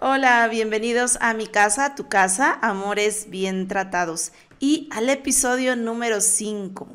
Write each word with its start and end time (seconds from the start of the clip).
Hola, 0.00 0.46
bienvenidos 0.46 1.18
a 1.20 1.34
mi 1.34 1.48
casa, 1.48 1.96
tu 1.96 2.08
casa, 2.08 2.56
amores 2.62 3.30
bien 3.30 3.66
tratados. 3.66 4.30
Y 4.60 4.88
al 4.92 5.10
episodio 5.10 5.74
número 5.74 6.20
5, 6.20 6.86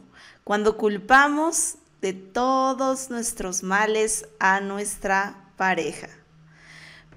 cuando 0.45 0.77
culpamos 0.77 1.75
de 1.99 2.13
todos 2.13 3.09
nuestros 3.09 3.61
males 3.61 4.25
a 4.39 4.61
nuestra 4.61 5.35
pareja. 5.57 6.07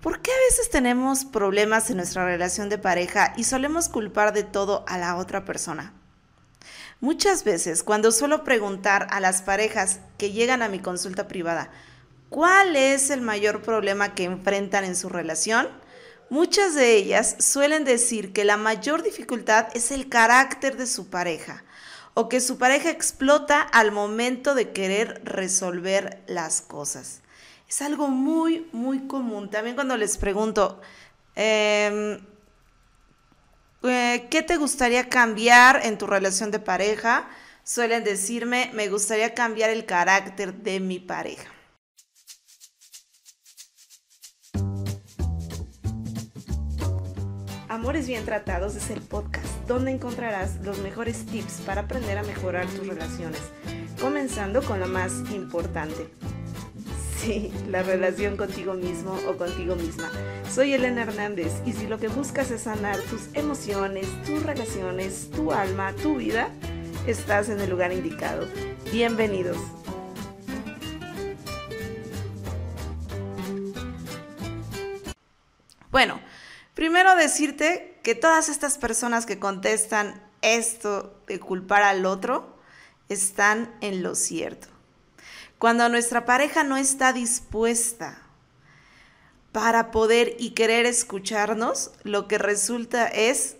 ¿Por 0.02 0.20
qué 0.22 0.32
a 0.32 0.50
veces 0.50 0.70
tenemos 0.70 1.24
problemas 1.24 1.88
en 1.88 1.98
nuestra 1.98 2.24
relación 2.24 2.68
de 2.68 2.78
pareja 2.78 3.32
y 3.36 3.44
solemos 3.44 3.88
culpar 3.88 4.32
de 4.32 4.42
todo 4.42 4.84
a 4.88 4.98
la 4.98 5.14
otra 5.14 5.44
persona? 5.44 5.92
Muchas 7.00 7.44
veces, 7.44 7.84
cuando 7.84 8.10
suelo 8.10 8.42
preguntar 8.42 9.06
a 9.10 9.20
las 9.20 9.40
parejas 9.40 10.00
que 10.18 10.32
llegan 10.32 10.62
a 10.62 10.68
mi 10.68 10.80
consulta 10.80 11.28
privada, 11.28 11.70
¿Cuál 12.28 12.74
es 12.74 13.10
el 13.10 13.20
mayor 13.20 13.62
problema 13.62 14.14
que 14.14 14.24
enfrentan 14.24 14.84
en 14.84 14.96
su 14.96 15.08
relación? 15.08 15.68
Muchas 16.28 16.74
de 16.74 16.96
ellas 16.96 17.36
suelen 17.38 17.84
decir 17.84 18.32
que 18.32 18.44
la 18.44 18.56
mayor 18.56 19.02
dificultad 19.04 19.68
es 19.74 19.92
el 19.92 20.08
carácter 20.08 20.76
de 20.76 20.88
su 20.88 21.08
pareja 21.08 21.64
o 22.14 22.28
que 22.28 22.40
su 22.40 22.58
pareja 22.58 22.90
explota 22.90 23.60
al 23.60 23.92
momento 23.92 24.56
de 24.56 24.72
querer 24.72 25.20
resolver 25.24 26.24
las 26.26 26.62
cosas. 26.62 27.20
Es 27.68 27.80
algo 27.80 28.08
muy, 28.08 28.68
muy 28.72 29.06
común. 29.06 29.50
También 29.50 29.76
cuando 29.76 29.96
les 29.96 30.18
pregunto, 30.18 30.80
em, 31.36 32.18
eh, 33.84 34.26
¿qué 34.30 34.42
te 34.42 34.56
gustaría 34.56 35.08
cambiar 35.08 35.80
en 35.84 35.96
tu 35.96 36.06
relación 36.08 36.50
de 36.50 36.58
pareja? 36.58 37.28
Suelen 37.62 38.02
decirme, 38.02 38.70
me 38.72 38.88
gustaría 38.88 39.34
cambiar 39.34 39.70
el 39.70 39.84
carácter 39.86 40.54
de 40.54 40.80
mi 40.80 40.98
pareja. 40.98 41.55
Amores 47.76 48.08
Bien 48.08 48.24
Tratados 48.24 48.74
es 48.74 48.88
el 48.88 49.02
podcast 49.02 49.44
donde 49.68 49.90
encontrarás 49.90 50.56
los 50.62 50.78
mejores 50.78 51.26
tips 51.26 51.60
para 51.66 51.82
aprender 51.82 52.16
a 52.16 52.22
mejorar 52.22 52.64
tus 52.68 52.86
relaciones, 52.86 53.42
comenzando 54.00 54.62
con 54.62 54.80
la 54.80 54.86
más 54.86 55.12
importante. 55.34 56.08
Sí, 57.18 57.52
la 57.68 57.82
relación 57.82 58.38
contigo 58.38 58.72
mismo 58.72 59.14
o 59.28 59.36
contigo 59.36 59.76
misma. 59.76 60.10
Soy 60.50 60.72
Elena 60.72 61.02
Hernández 61.02 61.52
y 61.66 61.74
si 61.74 61.86
lo 61.86 61.98
que 61.98 62.08
buscas 62.08 62.50
es 62.50 62.62
sanar 62.62 62.98
tus 63.10 63.28
emociones, 63.34 64.06
tus 64.24 64.42
relaciones, 64.42 65.30
tu 65.30 65.52
alma, 65.52 65.92
tu 66.02 66.16
vida, 66.16 66.48
estás 67.06 67.50
en 67.50 67.60
el 67.60 67.68
lugar 67.68 67.92
indicado. 67.92 68.46
Bienvenidos. 68.90 69.58
Bueno, 75.90 76.20
Primero 76.76 77.16
decirte 77.16 77.98
que 78.02 78.14
todas 78.14 78.50
estas 78.50 78.76
personas 78.76 79.24
que 79.24 79.38
contestan 79.38 80.22
esto 80.42 81.18
de 81.26 81.40
culpar 81.40 81.82
al 81.82 82.04
otro 82.04 82.54
están 83.08 83.74
en 83.80 84.02
lo 84.02 84.14
cierto. 84.14 84.68
Cuando 85.56 85.88
nuestra 85.88 86.26
pareja 86.26 86.64
no 86.64 86.76
está 86.76 87.14
dispuesta 87.14 88.18
para 89.52 89.90
poder 89.90 90.36
y 90.38 90.50
querer 90.50 90.84
escucharnos, 90.84 91.92
lo 92.02 92.28
que 92.28 92.36
resulta 92.36 93.06
es 93.06 93.56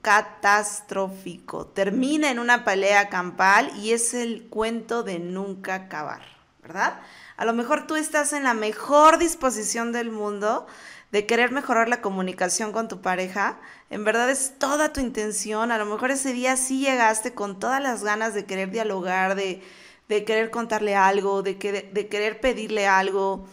catastrófico. 0.00 1.66
Termina 1.66 2.30
en 2.30 2.38
una 2.38 2.64
pelea 2.64 3.10
campal 3.10 3.72
y 3.76 3.92
es 3.92 4.14
el 4.14 4.46
cuento 4.48 5.02
de 5.02 5.18
nunca 5.18 5.74
acabar, 5.74 6.22
¿verdad? 6.62 6.98
A 7.36 7.44
lo 7.44 7.52
mejor 7.52 7.86
tú 7.86 7.96
estás 7.96 8.32
en 8.32 8.44
la 8.44 8.54
mejor 8.54 9.18
disposición 9.18 9.92
del 9.92 10.10
mundo 10.10 10.66
de 11.10 11.26
querer 11.26 11.52
mejorar 11.52 11.88
la 11.88 12.00
comunicación 12.00 12.72
con 12.72 12.88
tu 12.88 13.00
pareja, 13.00 13.60
en 13.88 14.04
verdad 14.04 14.30
es 14.30 14.58
toda 14.58 14.92
tu 14.92 15.00
intención, 15.00 15.70
a 15.70 15.78
lo 15.78 15.86
mejor 15.86 16.10
ese 16.10 16.32
día 16.32 16.56
sí 16.56 16.80
llegaste 16.80 17.34
con 17.34 17.60
todas 17.60 17.80
las 17.80 18.02
ganas 18.02 18.34
de 18.34 18.46
querer 18.46 18.72
dialogar, 18.72 19.36
de, 19.36 19.62
querer 20.08 20.50
contarle 20.50 20.96
algo, 20.96 21.42
de, 21.44 21.54
de 21.54 22.08
querer 22.08 22.40
pedirle 22.40 22.88
algo, 22.88 23.46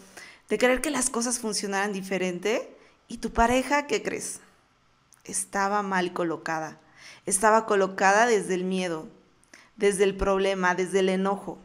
de 0.50 0.58
querer 0.58 0.82
que 0.82 0.90
las 0.90 1.12
cosas 1.12 1.38
funcionaran 1.38 1.94
diferente, 1.94 2.76
y 3.08 3.18
tu 3.18 3.32
pareja, 3.32 3.86
¿qué 3.86 4.02
crees? 4.02 4.40
Estaba 5.24 5.84
mal 5.84 6.14
colocada, 6.14 6.80
estaba 7.28 7.68
colocada 7.68 8.26
desde 8.26 8.56
el 8.56 8.64
miedo, 8.64 9.08
desde 9.76 10.04
el 10.06 10.18
problema, 10.18 10.74
desde 10.74 11.02
el 11.02 11.10
enojo. 11.10 11.60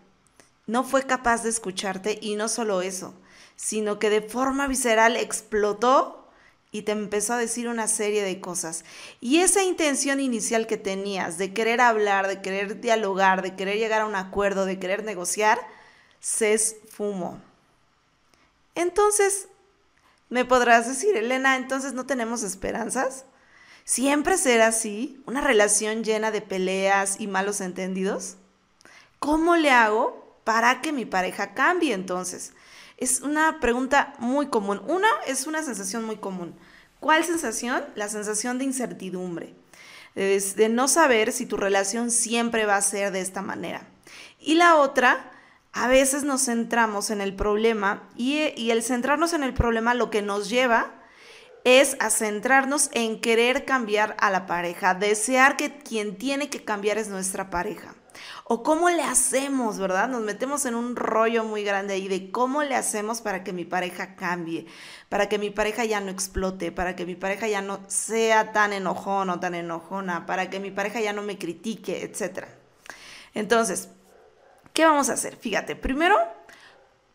No 0.67 0.83
fue 0.83 1.05
capaz 1.05 1.43
de 1.43 1.51
escucharte 1.51 2.19
y 2.21 2.37
no 2.37 2.49
solo 2.49 2.83
eso, 2.83 3.15
sino 3.55 3.99
que 3.99 4.11
de 4.11 4.23
forma 4.23 4.67
visceral 4.67 5.17
explotó 5.17 6.29
y 6.73 6.83
te 6.83 6.93
empezó 6.93 7.35
a 7.35 7.39
decir 7.39 7.69
una 7.69 7.89
serie 7.89 8.23
de 8.23 8.41
cosas. 8.41 8.85
Y 9.21 9.39
esa 9.39 9.63
intención 9.63 10.21
inicial 10.21 10.67
que 10.67 10.77
tenías 10.77 11.39
de 11.39 11.55
querer 11.55 11.81
hablar, 11.81 12.27
de 12.27 12.43
querer 12.43 12.81
dialogar, 12.81 13.43
de 13.43 13.55
querer 13.55 13.79
llegar 13.79 14.03
a 14.03 14.07
un 14.07 14.17
acuerdo, 14.17 14.67
de 14.67 14.79
querer 14.79 15.05
negociar, 15.05 15.59
se 16.21 16.53
esfumó. 16.53 17.41
Entonces, 18.75 19.49
me 20.29 20.45
podrás 20.45 20.89
decir, 20.89 21.17
Elena, 21.17 21.57
entonces 21.57 21.93
no 21.93 22.05
tenemos 22.05 22.43
esperanzas. 22.43 23.25
¿Siempre 23.85 24.37
será 24.37 24.67
así? 24.67 25.23
¿Una 25.27 25.41
relación 25.41 26.03
llena 26.03 26.33
de 26.33 26.43
peleas 26.43 27.21
y 27.21 27.29
malos 27.29 27.61
entendidos? 27.61 28.37
¿Cómo 29.21 29.57
le 29.57 29.71
hago 29.71 30.26
para 30.47 30.81
que 30.81 30.93
mi 30.93 31.05
pareja 31.05 31.55
cambie 31.55 31.93
entonces? 31.93 32.53
Es 32.99 33.21
una 33.21 33.59
pregunta 33.59 34.15
muy 34.21 34.47
común. 34.47 34.81
Una 34.87 35.09
es 35.27 35.49
una 35.49 35.61
sensación 35.65 36.05
muy 36.05 36.19
común. 36.19 36.55
¿Cuál 37.01 37.25
sensación? 37.25 37.85
La 37.97 38.09
sensación 38.09 38.57
de 38.57 38.65
incertidumbre, 38.65 39.55
de, 40.15 40.69
no 40.71 40.87
saber 40.87 41.33
si 41.33 41.47
tu 41.47 41.57
relación 41.57 42.13
siempre 42.13 42.65
va 42.65 42.77
a 42.77 42.83
ser 42.83 43.11
de 43.11 43.23
esta 43.23 43.43
manera. 43.43 43.89
Y 44.39 44.55
la 44.55 44.77
otra, 44.77 45.33
a 45.73 45.89
veces 45.89 46.23
nos 46.23 46.45
centramos 46.45 47.11
en 47.11 47.21
el 47.21 47.35
problema 47.35 48.09
y, 48.17 48.53
y 48.57 48.71
el 48.71 48.85
centrarnos 48.85 49.33
en 49.33 49.43
el 49.43 49.53
problema 49.53 49.95
lo 49.95 50.11
que 50.11 50.23
nos 50.23 50.49
lleva 50.49 50.95
es 51.65 51.97
a 51.99 52.09
centrarnos 52.09 52.89
en 52.93 53.21
querer 53.21 53.65
cambiar 53.65 54.17
a 54.21 54.31
la 54.31 54.47
pareja, 54.47 54.95
desear 54.95 55.57
que 55.57 55.77
quien 55.77 56.17
tiene 56.17 56.51
que 56.51 56.65
cambiar 56.65 56.99
es 56.99 57.09
nuestra 57.09 57.51
pareja. 57.51 57.97
O 58.45 58.63
cómo 58.63 58.91
le 58.91 59.03
hacemos, 59.03 59.79
¿verdad? 59.79 60.09
Nos 60.09 60.23
metemos 60.23 60.67
en 60.67 60.75
un 60.75 60.97
rollo 60.97 61.45
muy 61.45 61.65
grande 61.65 61.95
ahí 61.95 62.09
de 62.09 62.31
cómo 62.31 62.63
le 62.63 62.75
hacemos 62.75 63.21
para 63.21 63.43
que 63.45 63.53
mi 63.53 63.65
pareja 63.65 64.17
cambie, 64.17 64.67
para 65.09 65.29
que 65.29 65.39
mi 65.39 65.51
pareja 65.51 65.85
ya 65.85 66.01
no 66.01 66.11
explote, 66.11 66.73
para 66.73 66.97
que 66.97 67.07
mi 67.07 67.15
pareja 67.15 67.49
ya 67.49 67.63
no 67.63 67.81
sea 67.89 68.53
tan 68.53 68.73
enojón 68.73 69.31
o 69.31 69.41
tan 69.41 69.55
enojona, 69.55 70.27
para 70.27 70.51
que 70.51 70.61
mi 70.61 70.71
pareja 70.71 71.01
ya 71.01 71.13
no 71.13 71.23
me 71.23 71.39
critique, 71.39 72.03
etc. 72.03 72.47
Entonces, 73.35 73.89
¿qué 74.73 74.85
vamos 74.85 75.11
a 75.11 75.15
hacer? 75.15 75.37
Fíjate, 75.37 75.77
primero, 75.77 76.17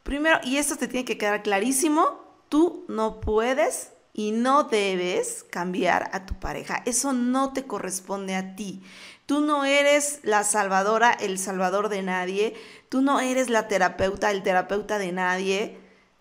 primero, 0.04 0.40
y 0.44 0.58
esto 0.58 0.76
te 0.76 0.88
tiene 0.88 1.06
que 1.06 1.18
quedar 1.18 1.44
clarísimo, 1.44 2.22
tú 2.50 2.86
no 2.88 3.22
puedes 3.22 3.92
y 4.14 4.32
no 4.32 4.64
debes 4.64 5.46
cambiar 5.50 6.10
a 6.14 6.26
tu 6.26 6.36
pareja. 6.36 6.84
Eso 6.86 7.14
no 7.14 7.54
te 7.54 7.66
corresponde 7.66 8.36
a 8.36 8.56
ti. 8.56 8.84
Tú 9.26 9.42
no 9.42 9.66
eres 9.66 10.20
la 10.24 10.44
salvadora, 10.44 11.12
el 11.12 11.38
salvador 11.38 11.90
de 11.90 12.02
nadie. 12.02 12.56
Tú 12.90 13.02
no 13.02 13.20
eres 13.20 13.50
la 13.50 13.68
terapeuta, 13.68 14.32
el 14.32 14.44
terapeuta 14.44 14.98
de 14.98 15.12
nadie. 15.12 15.80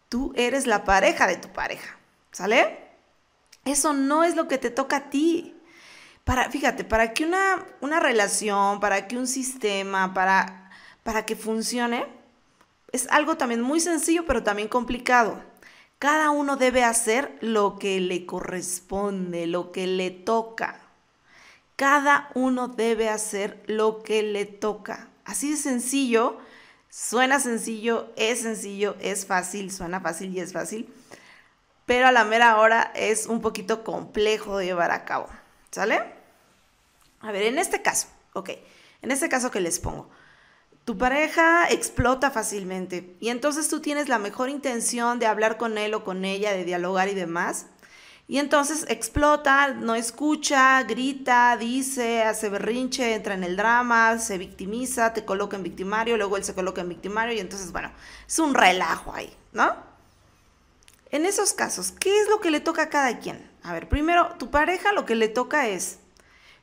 Tú 0.08 0.32
eres 0.36 0.66
la 0.66 0.84
pareja 0.84 1.26
de 1.26 1.36
tu 1.36 1.48
pareja. 1.48 1.96
¿Sale? 2.32 2.78
Eso 3.64 3.92
no 3.92 4.24
es 4.24 4.36
lo 4.36 4.48
que 4.48 4.58
te 4.58 4.70
toca 4.70 4.96
a 4.96 5.10
ti. 5.10 5.56
Para, 6.24 6.50
fíjate, 6.50 6.84
para 6.84 7.12
que 7.12 7.24
una, 7.24 7.66
una 7.80 8.00
relación, 8.00 8.80
para 8.80 9.08
que 9.08 9.16
un 9.16 9.26
sistema, 9.26 10.14
para, 10.14 10.70
para 11.02 11.26
que 11.26 11.34
funcione, 11.36 12.06
es 12.92 13.08
algo 13.10 13.36
también 13.36 13.62
muy 13.62 13.80
sencillo, 13.80 14.24
pero 14.26 14.42
también 14.42 14.68
complicado. 14.68 15.40
Cada 15.98 16.30
uno 16.30 16.56
debe 16.56 16.82
hacer 16.82 17.36
lo 17.40 17.78
que 17.78 18.00
le 18.00 18.26
corresponde, 18.26 19.46
lo 19.46 19.70
que 19.70 19.86
le 19.86 20.10
toca. 20.10 20.80
Cada 21.80 22.28
uno 22.34 22.68
debe 22.68 23.08
hacer 23.08 23.62
lo 23.64 24.02
que 24.02 24.22
le 24.22 24.44
toca. 24.44 25.08
Así 25.24 25.52
de 25.52 25.56
sencillo, 25.56 26.36
suena 26.90 27.40
sencillo, 27.40 28.12
es 28.16 28.42
sencillo, 28.42 28.96
es 29.00 29.24
fácil, 29.24 29.72
suena 29.72 29.98
fácil 29.98 30.30
y 30.36 30.40
es 30.40 30.52
fácil, 30.52 30.92
pero 31.86 32.06
a 32.06 32.12
la 32.12 32.24
mera 32.24 32.58
hora 32.58 32.92
es 32.94 33.24
un 33.24 33.40
poquito 33.40 33.82
complejo 33.82 34.58
de 34.58 34.66
llevar 34.66 34.90
a 34.90 35.06
cabo. 35.06 35.28
¿Sale? 35.70 36.02
A 37.20 37.32
ver, 37.32 37.44
en 37.44 37.58
este 37.58 37.80
caso, 37.80 38.08
ok, 38.34 38.50
en 39.00 39.10
este 39.10 39.30
caso 39.30 39.50
que 39.50 39.62
les 39.62 39.78
pongo, 39.78 40.10
tu 40.84 40.98
pareja 40.98 41.66
explota 41.70 42.30
fácilmente 42.30 43.16
y 43.20 43.30
entonces 43.30 43.70
tú 43.70 43.80
tienes 43.80 44.10
la 44.10 44.18
mejor 44.18 44.50
intención 44.50 45.18
de 45.18 45.24
hablar 45.24 45.56
con 45.56 45.78
él 45.78 45.94
o 45.94 46.04
con 46.04 46.26
ella, 46.26 46.52
de 46.52 46.66
dialogar 46.66 47.08
y 47.08 47.14
demás, 47.14 47.68
y 48.30 48.38
entonces 48.38 48.86
explota, 48.88 49.74
no 49.74 49.96
escucha, 49.96 50.80
grita, 50.84 51.56
dice, 51.56 52.22
hace 52.22 52.48
berrinche, 52.48 53.12
entra 53.12 53.34
en 53.34 53.42
el 53.42 53.56
drama, 53.56 54.20
se 54.20 54.38
victimiza, 54.38 55.12
te 55.12 55.24
coloca 55.24 55.56
en 55.56 55.64
victimario, 55.64 56.16
luego 56.16 56.36
él 56.36 56.44
se 56.44 56.54
coloca 56.54 56.80
en 56.80 56.90
victimario 56.90 57.34
y 57.34 57.40
entonces, 57.40 57.72
bueno, 57.72 57.90
es 58.28 58.38
un 58.38 58.54
relajo 58.54 59.12
ahí, 59.12 59.36
¿no? 59.50 59.74
En 61.10 61.26
esos 61.26 61.52
casos, 61.54 61.90
¿qué 61.90 62.20
es 62.20 62.28
lo 62.28 62.38
que 62.38 62.52
le 62.52 62.60
toca 62.60 62.82
a 62.82 62.88
cada 62.88 63.18
quien? 63.18 63.50
A 63.64 63.72
ver, 63.72 63.88
primero, 63.88 64.36
tu 64.38 64.48
pareja 64.48 64.92
lo 64.92 65.06
que 65.06 65.16
le 65.16 65.26
toca 65.26 65.66
es, 65.66 65.98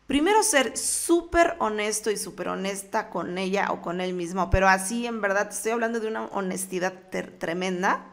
primero 0.07 0.43
ser 0.43 0.77
súper 0.77 1.57
honesto 1.59 2.11
y 2.11 2.15
súper 2.15 2.47
honesta 2.47 3.09
con 3.09 3.37
ella 3.37 3.73
o 3.73 3.81
con 3.81 3.99
él 3.99 4.13
mismo, 4.13 4.49
pero 4.49 4.69
así 4.69 5.05
en 5.05 5.19
verdad 5.19 5.49
estoy 5.51 5.73
hablando 5.73 5.99
de 5.99 6.07
una 6.07 6.27
honestidad 6.27 6.93
tremenda, 7.39 8.05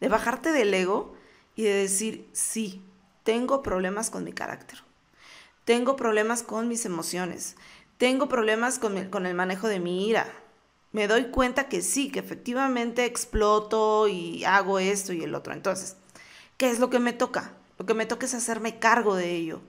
de 0.00 0.08
bajarte 0.08 0.50
del 0.50 0.74
ego 0.74 1.19
y 1.60 1.64
de 1.64 1.74
decir, 1.74 2.26
sí, 2.32 2.82
tengo 3.22 3.62
problemas 3.62 4.08
con 4.08 4.24
mi 4.24 4.32
carácter, 4.32 4.78
tengo 5.66 5.94
problemas 5.94 6.42
con 6.42 6.68
mis 6.68 6.86
emociones, 6.86 7.54
tengo 7.98 8.30
problemas 8.30 8.78
con, 8.78 8.96
el 8.96 9.34
manejo 9.34 9.68
de 9.68 9.78
mi 9.78 10.08
ira, 10.08 10.26
me 10.92 11.06
doy 11.06 11.26
cuenta 11.26 11.68
que 11.68 11.82
sí, 11.82 12.10
que 12.10 12.18
efectivamente 12.18 13.04
exploto 13.04 14.08
y 14.08 14.42
hago 14.44 14.78
esto 14.78 15.12
y 15.12 15.22
el 15.22 15.34
otro. 15.34 15.52
Entonces, 15.52 15.98
¿qué 16.56 16.70
es 16.70 16.78
lo 16.78 16.88
que 16.88 16.98
me 16.98 17.12
toca? 17.12 17.52
Lo 17.78 17.84
que 17.84 17.92
me 17.92 18.06
toca 18.06 18.24
es 18.24 18.32
hacerme 18.32 18.78
cargo 18.78 19.14
de 19.14 19.36
ello. 19.36 19.60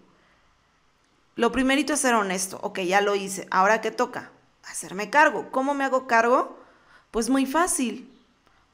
Lo 1.36 1.52
primerito 1.52 1.94
es 1.94 2.00
ser 2.00 2.16
honesto. 2.16 2.58
Ok, 2.64 2.80
ya 2.80 3.02
lo 3.02 3.16
hice. 3.16 3.48
Ahora, 3.52 3.82
¿qué 3.82 3.92
toca? 3.92 4.32
Hacerme 4.64 5.10
cargo. 5.10 5.52
¿Cómo 5.52 5.74
me 5.74 5.84
hago 5.84 6.08
cargo? 6.08 6.58
Pues 7.12 7.30
muy 7.30 7.46
fácil. 7.46 8.11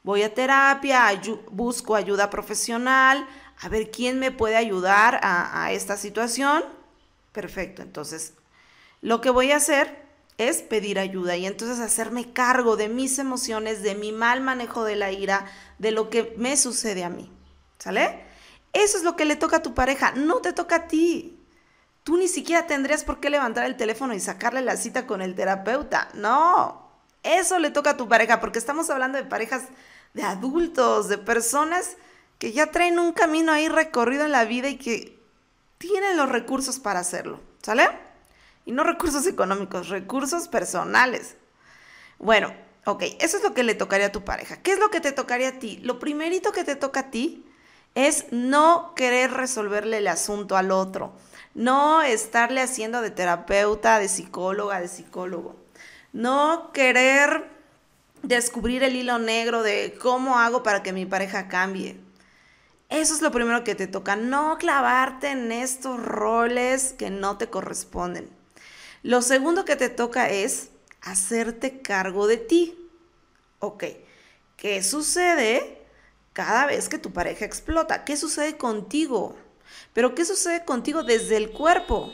Voy 0.08 0.22
a 0.22 0.32
terapia, 0.32 1.06
busco 1.50 1.94
ayuda 1.94 2.30
profesional, 2.30 3.28
a 3.60 3.68
ver 3.68 3.90
quién 3.90 4.18
me 4.18 4.30
puede 4.30 4.56
ayudar 4.56 5.20
a, 5.22 5.64
a 5.64 5.72
esta 5.72 5.98
situación. 5.98 6.64
Perfecto. 7.32 7.82
Entonces, 7.82 8.32
lo 9.02 9.20
que 9.20 9.28
voy 9.28 9.52
a 9.52 9.56
hacer 9.56 10.02
es 10.38 10.62
pedir 10.62 10.98
ayuda 10.98 11.36
y 11.36 11.44
entonces 11.44 11.78
hacerme 11.78 12.32
cargo 12.32 12.78
de 12.78 12.88
mis 12.88 13.18
emociones, 13.18 13.82
de 13.82 13.96
mi 13.96 14.12
mal 14.12 14.40
manejo 14.40 14.82
de 14.82 14.96
la 14.96 15.12
ira, 15.12 15.44
de 15.78 15.90
lo 15.90 16.08
que 16.08 16.32
me 16.38 16.56
sucede 16.56 17.04
a 17.04 17.10
mí. 17.10 17.30
¿Sale? 17.78 18.24
Eso 18.72 18.96
es 18.96 19.04
lo 19.04 19.14
que 19.14 19.26
le 19.26 19.36
toca 19.36 19.58
a 19.58 19.62
tu 19.62 19.74
pareja, 19.74 20.12
no 20.12 20.36
te 20.36 20.54
toca 20.54 20.76
a 20.76 20.86
ti. 20.86 21.38
Tú 22.02 22.16
ni 22.16 22.28
siquiera 22.28 22.66
tendrías 22.66 23.04
por 23.04 23.20
qué 23.20 23.28
levantar 23.28 23.66
el 23.66 23.76
teléfono 23.76 24.14
y 24.14 24.20
sacarle 24.20 24.62
la 24.62 24.78
cita 24.78 25.06
con 25.06 25.20
el 25.20 25.34
terapeuta. 25.34 26.08
No, 26.14 26.88
eso 27.22 27.58
le 27.58 27.70
toca 27.70 27.90
a 27.90 27.96
tu 27.98 28.08
pareja, 28.08 28.40
porque 28.40 28.58
estamos 28.58 28.88
hablando 28.88 29.18
de 29.18 29.24
parejas 29.24 29.64
de 30.14 30.22
adultos, 30.22 31.08
de 31.08 31.18
personas 31.18 31.96
que 32.38 32.52
ya 32.52 32.70
traen 32.70 32.98
un 32.98 33.12
camino 33.12 33.52
ahí 33.52 33.68
recorrido 33.68 34.24
en 34.24 34.32
la 34.32 34.44
vida 34.44 34.68
y 34.68 34.76
que 34.76 35.18
tienen 35.78 36.16
los 36.16 36.28
recursos 36.28 36.78
para 36.78 37.00
hacerlo. 37.00 37.40
¿Sale? 37.62 37.88
Y 38.64 38.72
no 38.72 38.84
recursos 38.84 39.26
económicos, 39.26 39.88
recursos 39.88 40.48
personales. 40.48 41.36
Bueno, 42.18 42.52
ok, 42.84 43.02
eso 43.20 43.36
es 43.36 43.42
lo 43.42 43.54
que 43.54 43.62
le 43.62 43.74
tocaría 43.74 44.06
a 44.06 44.12
tu 44.12 44.24
pareja. 44.24 44.56
¿Qué 44.62 44.72
es 44.72 44.78
lo 44.78 44.90
que 44.90 45.00
te 45.00 45.12
tocaría 45.12 45.48
a 45.48 45.58
ti? 45.58 45.78
Lo 45.82 45.98
primerito 45.98 46.52
que 46.52 46.64
te 46.64 46.76
toca 46.76 47.00
a 47.00 47.10
ti 47.10 47.44
es 47.94 48.26
no 48.30 48.92
querer 48.94 49.32
resolverle 49.32 49.98
el 49.98 50.06
asunto 50.06 50.56
al 50.56 50.70
otro, 50.70 51.12
no 51.54 52.02
estarle 52.02 52.60
haciendo 52.60 53.00
de 53.02 53.10
terapeuta, 53.10 53.98
de 53.98 54.08
psicóloga, 54.08 54.80
de 54.80 54.88
psicólogo, 54.88 55.56
no 56.12 56.70
querer 56.72 57.57
descubrir 58.22 58.82
el 58.82 58.96
hilo 58.96 59.18
negro 59.18 59.62
de 59.62 59.96
cómo 60.00 60.38
hago 60.38 60.62
para 60.62 60.82
que 60.82 60.92
mi 60.92 61.06
pareja 61.06 61.48
cambie. 61.48 61.98
Eso 62.88 63.14
es 63.14 63.20
lo 63.20 63.30
primero 63.30 63.64
que 63.64 63.74
te 63.74 63.86
toca, 63.86 64.16
no 64.16 64.56
clavarte 64.56 65.30
en 65.30 65.52
estos 65.52 66.02
roles 66.02 66.94
que 66.94 67.10
no 67.10 67.36
te 67.36 67.48
corresponden. 67.48 68.30
Lo 69.02 69.20
segundo 69.20 69.64
que 69.64 69.76
te 69.76 69.90
toca 69.90 70.30
es 70.30 70.70
hacerte 71.02 71.80
cargo 71.82 72.26
de 72.26 72.38
ti. 72.38 72.90
Ok, 73.58 73.84
¿qué 74.56 74.82
sucede 74.82 75.82
cada 76.32 76.66
vez 76.66 76.88
que 76.88 76.98
tu 76.98 77.12
pareja 77.12 77.44
explota? 77.44 78.04
¿Qué 78.04 78.16
sucede 78.16 78.56
contigo? 78.56 79.36
Pero 79.92 80.14
¿qué 80.14 80.24
sucede 80.24 80.64
contigo 80.64 81.02
desde 81.02 81.36
el 81.36 81.50
cuerpo? 81.50 82.12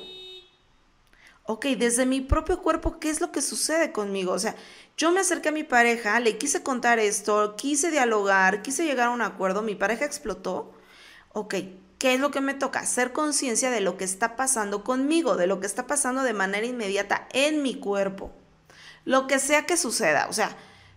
Ok, 1.46 1.66
desde 1.78 2.06
mi 2.06 2.20
propio 2.20 2.62
cuerpo, 2.62 2.98
¿qué 2.98 3.10
es 3.10 3.20
lo 3.20 3.30
que 3.30 3.42
sucede 3.42 3.92
conmigo? 3.92 4.32
O 4.32 4.38
sea, 4.38 4.54
yo 4.96 5.12
me 5.12 5.20
acerqué 5.20 5.50
a 5.50 5.52
mi 5.52 5.64
pareja, 5.64 6.18
le 6.20 6.38
quise 6.38 6.62
contar 6.62 6.98
esto, 6.98 7.54
quise 7.56 7.90
dialogar, 7.90 8.62
quise 8.62 8.84
llegar 8.86 9.08
a 9.08 9.10
un 9.10 9.20
acuerdo, 9.22 9.62
mi 9.62 9.74
pareja 9.74 10.04
explotó. 10.06 10.72
Ok, 11.32 11.54
¿Qué 12.04 12.12
es 12.12 12.20
lo 12.20 12.30
que 12.30 12.42
me 12.42 12.52
toca? 12.52 12.80
Hacer 12.80 13.12
conciencia 13.12 13.70
de 13.70 13.80
lo 13.80 13.96
que 13.96 14.04
está 14.04 14.36
pasando 14.36 14.84
conmigo, 14.84 15.36
de 15.36 15.46
lo 15.46 15.58
que 15.58 15.66
está 15.66 15.86
pasando 15.86 16.22
de 16.22 16.34
manera 16.34 16.66
inmediata 16.66 17.26
en 17.32 17.62
mi 17.62 17.76
cuerpo. 17.76 18.30
Lo 19.06 19.26
que 19.26 19.38
sea 19.38 19.64
que 19.64 19.78
suceda, 19.78 20.26
o 20.28 20.34
sea, 20.34 20.54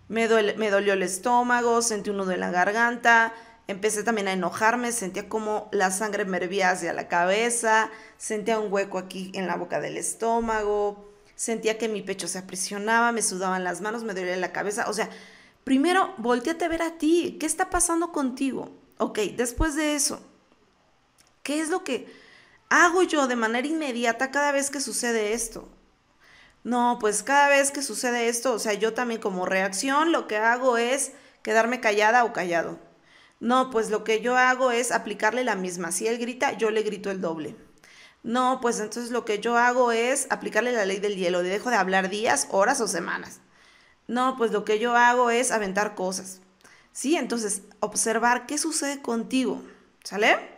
me, 0.10 0.28
me 0.56 0.70
dolió 0.70 0.92
el 0.94 1.04
estómago, 1.04 1.82
sentí 1.82 2.10
un 2.10 2.18
nudo 2.18 2.32
en 2.32 2.42
la 2.42 2.52
garganta, 2.52 3.34
empecé 3.68 4.04
también 4.04 4.28
a 4.28 4.34
enojarme, 4.34 4.92
sentía 4.92 5.30
como 5.30 5.69
la 5.72 5.92
sangre 5.92 6.25
me 6.25 6.38
hervía 6.38 6.72
hacia 6.72 6.94
la 6.94 7.08
cabeza, 7.08 7.92
sentía 8.18 8.60
un 8.60 8.72
hueco 8.72 8.98
aquí 8.98 9.31
en 9.34 9.48
la 9.48 9.56
boca 9.56 9.80
del 9.80 9.98
estómago, 9.98 11.12
sentía 11.36 11.78
que 11.78 11.90
mi 11.90 12.02
pecho 12.02 12.28
se 12.28 12.40
aprisionaba, 12.40 13.12
me 13.12 13.22
sudaban 13.22 13.64
las 13.64 13.81
manos, 13.81 14.04
me 14.04 14.14
dolía 14.14 14.38
la 14.38 14.54
cabeza, 14.54 14.90
o 14.90 14.94
sea, 14.94 15.10
primero 15.64 16.14
volteate 16.18 16.66
a 16.66 16.69
ver 16.69 16.81
a 16.81 16.98
ti, 16.98 17.38
¿qué 17.40 17.46
está 17.46 17.69
pasando 17.69 18.12
contigo? 18.12 18.72
Ok, 18.98 19.19
después 19.36 19.75
de 19.75 19.96
eso, 19.96 20.22
¿Qué 21.48 21.62
es 21.62 21.69
lo 21.69 21.86
que 21.86 22.14
hago 22.68 23.04
yo 23.04 23.25
de 23.28 23.38
manera 23.38 23.66
inmediata 23.66 24.31
cada 24.31 24.52
vez 24.52 24.69
que 24.69 24.81
sucede 24.81 25.31
esto? 25.31 25.69
No, 26.66 26.98
pues 27.00 27.24
cada 27.24 27.48
vez 27.48 27.72
que 27.72 27.81
sucede 27.81 28.28
esto, 28.28 28.52
o 28.52 28.60
sea, 28.60 28.74
yo 28.74 28.94
también 28.94 29.22
como 29.22 29.46
reacción 29.46 30.12
lo 30.12 30.28
que 30.28 30.36
hago 30.36 30.78
es 30.78 31.14
quedarme 31.44 31.80
callada 31.80 32.25
o 32.25 32.34
callado. 32.34 32.78
No, 33.39 33.69
pues 33.69 33.89
lo 33.89 34.04
que 34.04 34.22
yo 34.22 34.36
hago 34.36 34.72
es 34.72 34.92
aplicarle 34.92 35.44
la 35.44 35.56
misma. 35.56 35.92
Si 35.92 36.07
él 36.07 36.18
grita, 36.18 36.57
yo 36.57 36.72
le 36.72 36.84
grito 36.84 37.12
el 37.12 37.22
doble. 37.22 37.56
No, 38.24 38.60
pues 38.62 38.80
entonces 38.80 39.12
lo 39.12 39.25
que 39.25 39.39
yo 39.39 39.57
hago 39.57 39.92
es 39.92 40.28
aplicarle 40.30 40.72
la 40.72 40.86
ley 40.86 41.00
del 41.00 41.16
hielo. 41.16 41.44
Dejo 41.44 41.69
de 41.69 41.75
hablar 41.75 42.10
días, 42.10 42.48
horas 42.51 42.81
o 42.81 42.88
semanas. 42.88 43.39
No, 44.07 44.36
pues 44.38 44.51
lo 44.51 44.66
que 44.66 44.80
yo 44.80 44.95
hago 44.95 45.30
es 45.30 45.51
aventar 45.51 45.95
cosas. 45.95 46.42
Sí, 46.92 47.16
entonces 47.16 47.62
observar 47.80 48.48
qué 48.48 48.57
sucede 48.57 49.01
contigo. 49.01 49.62
¿Sale? 50.04 50.57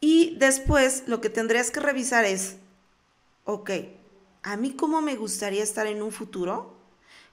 Y 0.00 0.36
después 0.38 1.04
lo 1.06 1.20
que 1.20 1.30
tendrías 1.30 1.70
que 1.70 1.80
revisar 1.80 2.24
es, 2.24 2.56
ok, 3.44 3.70
¿a 4.42 4.56
mí 4.56 4.74
cómo 4.74 5.00
me 5.00 5.16
gustaría 5.16 5.62
estar 5.62 5.86
en 5.86 6.02
un 6.02 6.12
futuro 6.12 6.76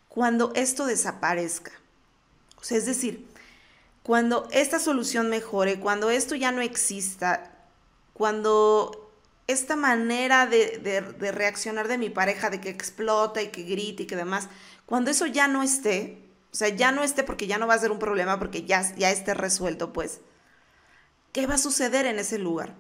cuando 0.08 0.52
esto 0.56 0.86
desaparezca? 0.86 1.72
O 2.58 2.64
sea, 2.64 2.78
es 2.78 2.86
decir, 2.86 3.28
cuando 4.10 4.48
esta 4.50 4.80
solución 4.80 5.30
mejore, 5.30 5.80
cuando 5.80 6.10
esto 6.10 6.34
ya 6.34 6.52
no 6.52 6.62
exista, 6.62 7.52
cuando 8.14 9.14
esta 9.46 9.76
manera 9.76 10.48
de, 10.48 11.04
reaccionar 11.32 11.88
de 11.88 12.00
mi 12.00 12.10
pareja, 12.10 12.50
de 12.50 12.60
que 12.60 12.72
explota 12.72 13.44
y 13.44 13.50
que 13.50 13.62
grite 13.62 14.02
y 14.02 14.06
que 14.08 14.16
demás, 14.16 14.50
cuando 14.88 15.12
eso 15.12 15.28
ya 15.28 15.48
no 15.48 15.62
esté, 15.62 16.28
o 16.52 16.56
sea, 16.56 16.70
ya 16.70 16.92
no 16.92 17.04
esté 17.04 17.24
porque 17.24 17.46
ya 17.46 17.60
no 17.60 17.68
va 17.68 17.76
a 17.76 17.80
ser 17.80 17.92
un 17.92 18.00
problema, 18.00 18.40
porque 18.40 18.64
ya, 18.64 18.82
ya 18.96 19.12
esté 19.12 19.36
resuelto, 19.36 19.94
pues, 19.94 20.22
¿Qué 21.32 21.46
va 21.46 21.54
a 21.54 21.60
suceder 21.60 22.08
en 22.08 22.18
ese 22.18 22.40
lugar? 22.40 22.74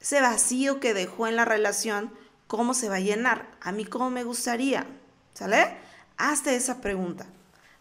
Ese 0.00 0.20
vacío 0.20 0.78
que 0.78 0.94
dejó 0.94 1.26
en 1.26 1.34
la 1.34 1.44
relación, 1.44 2.14
¿cómo 2.46 2.72
se 2.72 2.88
va 2.88 2.94
a 2.94 3.00
llenar? 3.00 3.50
A 3.60 3.72
mí, 3.72 3.84
¿cómo 3.84 4.10
me 4.10 4.22
gustaría? 4.22 4.86
¿Sale? 5.34 5.76
Hazte 6.18 6.54
esa 6.54 6.80
pregunta. 6.80 7.26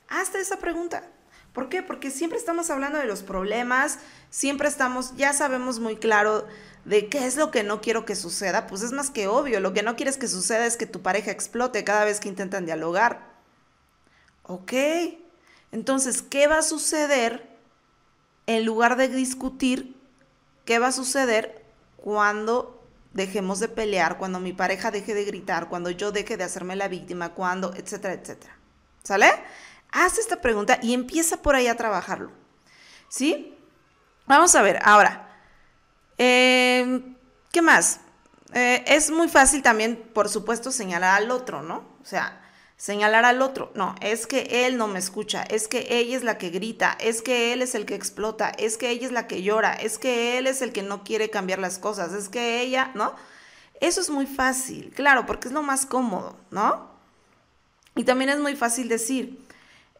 Hazte 0.10 0.40
esa 0.40 0.58
pregunta. 0.58 1.04
¿Por 1.58 1.70
qué? 1.70 1.82
Porque 1.82 2.12
siempre 2.12 2.38
estamos 2.38 2.70
hablando 2.70 3.00
de 3.00 3.08
los 3.08 3.24
problemas, 3.24 3.98
siempre 4.30 4.68
estamos, 4.68 5.16
ya 5.16 5.34
sabemos 5.34 5.80
muy 5.80 5.96
claro 5.96 6.46
de 6.86 7.10
qué 7.10 7.26
es 7.26 7.36
lo 7.36 7.50
que 7.50 7.64
no 7.64 7.82
quiero 7.82 8.06
que 8.06 8.16
suceda. 8.16 8.68
Pues 8.68 8.84
es 8.84 8.92
más 8.92 9.10
que 9.10 9.26
obvio, 9.26 9.60
lo 9.60 9.74
que 9.74 9.82
no 9.82 9.96
quieres 9.96 10.18
que 10.18 10.28
suceda 10.28 10.68
es 10.68 10.78
que 10.78 10.86
tu 10.86 11.02
pareja 11.02 11.32
explote 11.32 11.84
cada 11.84 12.06
vez 12.06 12.20
que 12.20 12.30
intentan 12.30 12.68
dialogar. 12.68 13.40
Ok, 14.44 14.72
entonces, 15.72 16.22
¿qué 16.22 16.46
va 16.46 16.60
a 16.60 16.62
suceder 16.62 17.50
en 18.46 18.64
lugar 18.64 18.96
de 18.96 19.08
discutir 19.08 19.96
¿Qué 20.64 20.78
va 20.78 20.90
a 20.90 20.92
suceder 20.92 21.66
cuando 21.96 22.88
dejemos 23.14 23.60
de 23.60 23.68
pelear, 23.68 24.20
cuando 24.20 24.40
mi 24.40 24.54
pareja 24.54 24.92
deje 24.92 25.16
de 25.16 25.26
gritar, 25.26 25.70
cuando 25.70 25.90
yo 25.90 26.12
deje 26.12 26.38
de 26.38 26.44
hacerme 26.44 26.76
la 26.76 26.88
víctima, 26.88 27.34
cuando, 27.34 27.74
etcétera, 27.74 28.14
etcétera? 28.14 28.56
¿Sale? 29.02 29.32
Haz 30.00 30.20
esta 30.20 30.42
pregunta 30.42 30.78
y 30.84 30.94
empieza 30.94 31.42
por 31.42 31.56
ahí 31.56 31.66
a 31.66 31.76
trabajarlo. 31.76 32.30
¿Sí? 33.10 33.58
Vamos 34.28 34.54
a 34.54 34.62
ver, 34.62 34.80
ahora, 34.84 35.28
em, 36.20 37.16
¿qué 37.52 37.64
más? 37.64 38.02
Eh, 38.54 38.84
es 38.86 39.10
muy 39.10 39.28
fácil 39.28 39.64
también, 39.64 39.98
por 40.14 40.30
supuesto, 40.30 40.72
señalar 40.72 41.24
al 41.24 41.32
otro, 41.32 41.64
¿no? 41.64 41.78
O 42.00 42.06
sea, 42.06 42.40
señalar 42.76 43.26
al 43.26 43.42
otro. 43.42 43.72
No, 43.74 43.96
es 44.00 44.28
que 44.28 44.68
él 44.68 44.78
no 44.78 44.88
me 44.88 45.00
escucha, 45.00 45.42
es 45.42 45.68
que 45.68 45.88
ella 45.90 46.16
es 46.16 46.24
la 46.24 46.38
que 46.38 46.52
grita, 46.52 46.96
es 47.00 47.24
que 47.24 47.52
él 47.52 47.64
es 47.64 47.74
el 47.74 47.88
que 47.88 47.96
explota, 47.96 48.50
es 48.50 48.78
que 48.78 48.92
ella 48.92 49.08
es 49.08 49.12
la 49.12 49.26
que 49.26 49.42
llora, 49.42 49.74
es 49.74 49.98
que 49.98 50.38
él 50.38 50.46
es 50.46 50.62
el 50.62 50.74
que 50.74 50.84
no 50.84 51.04
quiere 51.04 51.32
cambiar 51.32 51.58
las 51.58 51.80
cosas, 51.80 52.14
es 52.14 52.30
que 52.30 52.62
ella, 52.62 52.92
¿no? 52.94 53.16
Eso 53.82 54.02
es 54.02 54.12
muy 54.12 54.28
fácil, 54.28 54.94
claro, 54.96 55.26
porque 55.26 55.48
es 55.48 55.56
lo 55.56 55.64
más 55.64 55.88
cómodo, 55.88 56.38
¿no? 56.52 56.88
Y 57.96 58.04
también 58.04 58.30
es 58.30 58.38
muy 58.38 58.56
fácil 58.56 58.90
decir, 58.90 59.47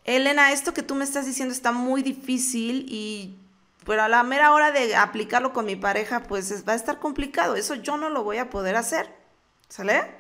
Elena, 0.08 0.52
esto 0.52 0.74
que 0.74 0.82
tú 0.82 0.96
me 0.96 1.04
estás 1.04 1.26
diciendo 1.26 1.54
está 1.54 1.72
muy 1.72 2.02
difícil 2.02 2.86
y 2.90 3.38
pero 3.86 4.04
a 4.04 4.10
la 4.10 4.24
mera 4.24 4.52
hora 4.52 4.72
de 4.72 4.96
aplicarlo 4.98 5.54
con 5.54 5.66
mi 5.66 5.78
pareja, 5.78 6.24
pues 6.24 6.68
va 6.68 6.74
a 6.74 6.76
estar 6.76 7.00
complicado. 7.00 7.56
Eso 7.56 7.76
yo 7.76 7.96
no 7.96 8.10
lo 8.10 8.22
voy 8.24 8.38
a 8.38 8.50
poder 8.50 8.76
hacer. 8.76 9.16
¿Sale? 9.70 10.12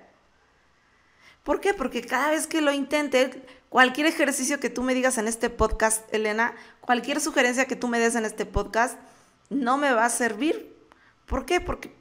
¿Por 1.43 1.59
qué? 1.59 1.73
Porque 1.73 2.01
cada 2.01 2.31
vez 2.31 2.47
que 2.47 2.61
lo 2.61 2.71
intente, 2.71 3.45
cualquier 3.67 4.07
ejercicio 4.07 4.61
que 4.61 4.69
tú 4.69 4.83
me 4.83 4.93
digas 4.93 5.17
en 5.17 5.27
este 5.27 5.49
podcast, 5.49 6.03
Elena, 6.13 6.53
cualquier 6.79 7.19
sugerencia 7.19 7.65
que 7.65 7.75
tú 7.75 7.89
me 7.89 7.99
des 7.99 8.15
en 8.15 8.23
este 8.23 8.45
podcast, 8.45 8.97
no 9.49 9.77
me 9.77 9.91
va 9.91 10.05
a 10.05 10.09
servir. 10.09 10.73
¿Por 11.25 11.45
qué? 11.45 11.59
Porque 11.59 11.93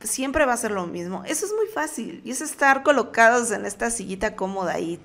siempre 0.00 0.46
va 0.46 0.54
a 0.54 0.58
ser 0.58 0.70
lo 0.70 0.86
mismo. 0.86 1.22
Eso 1.26 1.44
es 1.44 1.52
muy 1.52 1.66
fácil 1.66 2.22
y 2.24 2.30
es 2.30 2.40
estar 2.40 2.82
colocados 2.82 3.50
en 3.50 3.66
esta 3.66 3.90
sillita 3.90 4.36
cómoda 4.36 4.72
ahí, 4.72 4.98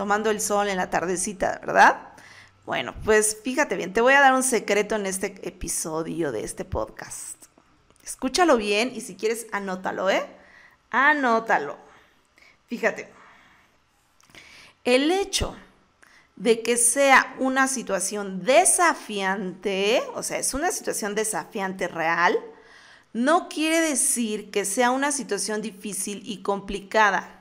tomando 0.00 0.30
el 0.30 0.40
sol 0.40 0.70
en 0.70 0.78
la 0.78 0.88
tardecita, 0.88 1.60
¿verdad? 1.60 2.14
Bueno, 2.64 2.94
pues 3.04 3.36
fíjate 3.44 3.76
bien, 3.76 3.92
te 3.92 4.00
voy 4.00 4.14
a 4.14 4.20
dar 4.20 4.32
un 4.32 4.42
secreto 4.42 4.94
en 4.94 5.04
este 5.04 5.46
episodio 5.46 6.32
de 6.32 6.42
este 6.42 6.64
podcast. 6.64 7.36
Escúchalo 8.02 8.56
bien 8.56 8.92
y 8.94 9.02
si 9.02 9.14
quieres, 9.14 9.46
anótalo, 9.52 10.08
¿eh? 10.08 10.24
Anótalo. 10.90 11.76
Fíjate, 12.66 13.12
el 14.84 15.10
hecho 15.10 15.54
de 16.34 16.62
que 16.62 16.78
sea 16.78 17.34
una 17.38 17.68
situación 17.68 18.42
desafiante, 18.42 20.02
o 20.14 20.22
sea, 20.22 20.38
es 20.38 20.54
una 20.54 20.72
situación 20.72 21.14
desafiante 21.14 21.88
real, 21.88 22.38
no 23.12 23.50
quiere 23.50 23.82
decir 23.82 24.50
que 24.50 24.64
sea 24.64 24.92
una 24.92 25.12
situación 25.12 25.60
difícil 25.60 26.22
y 26.24 26.40
complicada. 26.40 27.39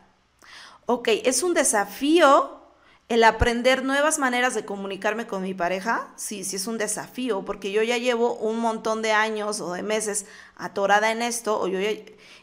Ok, 0.91 1.09
es 1.23 1.43
un 1.43 1.53
desafío 1.53 2.63
el 3.09 3.23
aprender 3.23 3.83
nuevas 3.83 4.17
maneras 4.17 4.55
de 4.55 4.65
comunicarme 4.65 5.27
con 5.27 5.43
mi 5.43 5.53
pareja, 5.53 6.11
sí, 6.15 6.43
sí 6.43 6.55
es 6.55 6.65
un 6.65 6.79
desafío, 6.79 7.45
porque 7.45 7.71
yo 7.71 7.83
ya 7.83 7.99
llevo 7.99 8.33
un 8.33 8.57
montón 8.59 9.03
de 9.03 9.11
años 9.11 9.61
o 9.61 9.71
de 9.73 9.83
meses 9.83 10.25
atorada 10.55 11.11
en 11.11 11.21
esto, 11.21 11.61
o 11.61 11.67
yo 11.67 11.77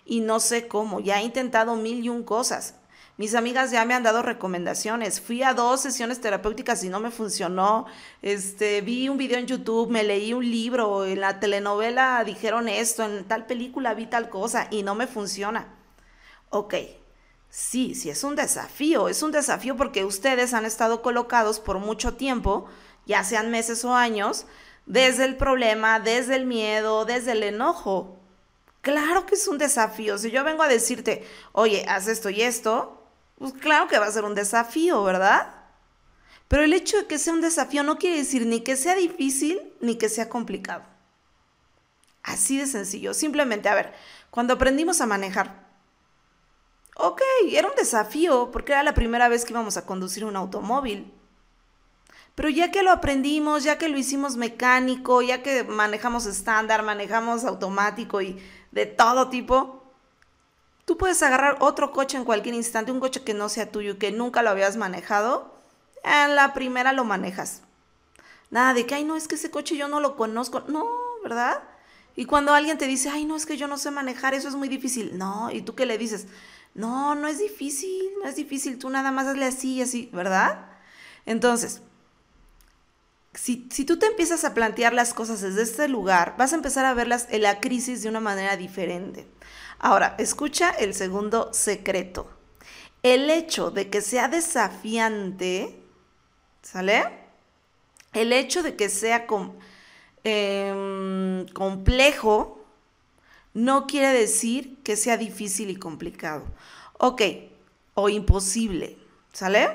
y 0.05 0.21
no 0.21 0.39
sé 0.39 0.69
cómo, 0.69 1.01
ya 1.01 1.21
he 1.21 1.25
intentado 1.25 1.75
mil 1.75 2.05
y 2.05 2.09
un 2.09 2.23
cosas. 2.23 2.77
Mis 3.17 3.35
amigas 3.35 3.73
ya 3.73 3.85
me 3.85 3.95
han 3.95 4.05
dado 4.05 4.23
recomendaciones. 4.23 5.21
Fui 5.21 5.43
a 5.43 5.53
dos 5.53 5.81
sesiones 5.81 6.21
terapéuticas 6.21 6.85
y 6.85 6.89
no 6.89 7.01
me 7.01 7.11
funcionó. 7.11 7.87
Este, 8.23 8.81
vi 8.81 9.09
un 9.09 9.19
video 9.19 9.41
en 9.41 9.49
YouTube, 9.49 9.91
me 9.91 10.05
leí 10.05 10.33
un 10.33 10.49
libro, 10.49 11.05
en 11.05 11.21
la 11.21 11.41
telenovela 11.41 12.23
dijeron 12.25 12.69
esto, 12.69 13.03
en 13.03 13.25
tal 13.25 13.47
película 13.47 13.93
vi 13.95 14.07
tal 14.07 14.29
cosa 14.29 14.69
y 14.71 14.85
no 14.85 14.95
me 14.95 15.09
funciona. 15.09 15.67
Ok, 16.51 16.75
Sí, 17.59 17.95
sí, 17.95 18.11
es 18.11 18.23
un 18.23 18.37
desafío, 18.37 19.09
es 19.09 19.23
un 19.23 19.33
desafío 19.33 19.79
porque 19.79 20.05
ustedes 20.05 20.53
han 20.53 20.67
estado 20.67 21.01
colocados 21.01 21.59
por 21.59 21.79
mucho 21.79 22.13
tiempo, 22.13 22.67
ya 23.07 23.25
sean 23.25 23.51
meses 23.51 23.83
o 23.87 23.95
años, 23.95 24.45
desde 24.85 25.25
el 25.25 25.39
problema, 25.39 25.99
desde 25.99 26.37
el 26.37 26.45
miedo, 26.45 27.07
desde 27.07 27.33
el 27.33 27.43
enojo. 27.43 28.21
Claro 28.83 29.25
que 29.25 29.37
es 29.37 29.49
un 29.49 29.57
desafío. 29.57 30.19
Si 30.19 30.31
yo 30.31 30.45
vengo 30.45 30.63
a 30.63 30.69
decirte, 30.69 31.27
oye, 31.53 31.87
haz 31.89 32.09
esto 32.09 32.29
y 32.29 32.43
esto, 32.43 33.03
pues 33.39 33.55
claro 33.55 33.89
que 33.89 33.99
va 33.99 34.05
a 34.05 34.13
ser 34.13 34.27
un 34.27 34.35
desafío, 34.35 35.03
¿verdad? 35.03 35.55
Pero 36.49 36.63
el 36.63 36.75
hecho 36.75 36.99
de 36.99 37.07
que 37.07 37.19
sea 37.19 37.33
un 37.33 37.41
desafío 37.41 37.83
no 37.83 37.97
quiere 37.97 38.19
decir 38.19 38.45
ni 38.45 38.61
que 38.61 38.77
sea 38.77 38.97
difícil 38.97 39.73
ni 39.81 39.97
que 39.97 40.11
sea 40.11 40.29
complicado. 40.29 40.85
Así 42.23 42.59
de 42.59 42.67
sencillo. 42.67 43.15
Simplemente, 43.15 43.71
a 43.71 43.75
ver, 43.75 43.95
cuando 44.31 44.53
aprendimos 44.53 45.01
a 45.01 45.07
manejar, 45.07 45.66
Ok, 46.99 47.21
era 47.51 47.69
un 47.69 47.75
desafío 47.75 48.51
porque 48.51 48.73
era 48.73 48.83
la 48.83 48.95
primera 48.95 49.29
vez 49.29 49.45
que 49.45 49.53
íbamos 49.53 49.77
a 49.77 49.85
conducir 49.85 50.25
un 50.25 50.35
automóvil. 50.35 51.13
Pero 52.35 52.49
ya 52.49 52.71
que 52.71 52.83
lo 52.83 52.91
aprendimos, 52.91 53.65
ya 53.65 53.77
que 53.79 53.89
lo 53.89 53.99
hicimos 53.99 54.37
mecánico, 54.37 55.21
ya 55.23 55.43
que 55.43 55.65
manejamos 55.65 56.27
estándar, 56.27 56.83
manejamos 56.83 57.45
automático 57.45 58.23
y 58.23 58.39
de 58.73 58.87
todo 58.87 59.29
tipo, 59.29 59.83
tú 60.87 60.97
puedes 60.97 61.23
agarrar 61.23 61.59
otro 61.61 61.93
coche 61.93 62.17
en 62.17 62.25
cualquier 62.25 62.55
instante, 62.55 62.93
un 62.93 63.01
coche 63.01 63.23
que 63.23 63.35
no 63.35 63.49
sea 63.51 63.71
tuyo 63.71 63.93
y 63.93 63.99
que 63.99 64.13
nunca 64.13 64.43
lo 64.43 64.51
habías 64.51 64.77
manejado, 64.77 65.55
en 66.03 66.35
la 66.35 66.55
primera 66.55 66.93
lo 66.93 67.05
manejas. 67.05 67.63
Nada 68.51 68.73
de 68.73 68.87
que, 68.87 68.95
ay, 68.95 69.05
no, 69.05 69.17
es 69.17 69.29
que 69.29 69.35
ese 69.35 69.51
coche 69.51 69.77
yo 69.77 69.89
no 69.89 70.01
lo 70.01 70.17
conozco. 70.17 70.61
No, 70.69 70.89
¿verdad? 71.23 71.63
Y 72.15 72.25
cuando 72.25 72.55
alguien 72.55 72.79
te 72.79 72.87
dice, 72.87 73.11
ay, 73.11 73.25
no, 73.27 73.37
es 73.37 73.45
que 73.45 73.57
yo 73.57 73.67
no 73.67 73.77
sé 73.77 73.91
manejar, 73.91 74.35
eso 74.35 74.49
es 74.49 74.55
muy 74.55 74.69
difícil. 74.69 75.19
No, 75.19 75.51
¿y 75.51 75.63
tú 75.63 75.75
qué 75.75 75.85
le 75.85 75.99
dices? 75.99 76.27
No, 76.77 77.15
no 77.15 77.27
es 77.27 77.39
difícil, 77.39 78.13
no 78.23 78.29
es 78.29 78.37
difícil, 78.37 78.79
tú 78.79 78.91
nada 78.91 79.11
más 79.11 79.27
hazle 79.27 79.47
así 79.47 79.77
y 79.77 79.83
así, 79.83 80.11
¿verdad? 80.13 80.67
Entonces, 81.25 81.81
si, 83.33 83.67
si, 83.71 83.87
tú 83.87 83.99
te 83.99 84.05
empiezas 84.05 84.45
a 84.45 84.53
plantear 84.53 84.93
las 84.93 85.15
cosas 85.15 85.41
desde 85.41 85.63
este 85.63 85.89
lugar, 85.89 86.35
vas 86.37 86.53
a 86.53 86.57
empezar 86.57 86.85
a 86.85 86.93
verlas 86.93 87.29
en 87.31 87.43
la 87.43 87.61
crisis 87.61 88.03
de 88.03 88.11
una 88.11 88.21
manera 88.21 88.59
diferente. 88.59 89.27
Ahora, 89.79 90.17
escucha 90.19 90.69
el 90.71 90.93
segundo 90.93 91.51
secreto. 91.55 92.31
El 93.03 93.31
hecho 93.31 93.71
de 93.71 93.89
que 93.89 94.03
sea 94.03 94.29
desafiante, 94.29 95.81
¿sale? 96.61 97.05
El 98.13 98.35
hecho 98.35 98.63
de 98.63 98.77
que 98.77 98.91
sea 98.91 99.27
em, 100.25 101.47
complejo 101.55 102.66
no 103.57 103.87
quiere 103.87 104.09
decir 104.09 104.77
que 104.85 104.97
sea 104.97 105.17
difícil 105.17 105.71
y 105.71 105.77
complicado. 105.77 106.45
Ok, 106.99 107.23
o 107.95 108.11
imposible, 108.11 108.99
¿sale? 109.33 109.71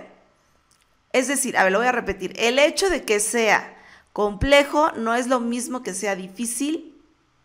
Es 1.14 1.28
decir, 1.28 1.58
a 1.58 1.64
ver, 1.64 1.72
lo 1.72 1.80
voy 1.80 1.88
a 1.88 1.92
repetir, 1.92 2.32
el 2.38 2.60
hecho 2.60 2.92
de 2.92 3.04
que 3.04 3.20
sea 3.20 3.76
complejo 4.14 4.92
no 4.92 5.16
es 5.16 5.26
lo 5.26 5.40
mismo 5.40 5.82
que 5.82 5.96
sea 5.96 6.16
difícil 6.16 6.96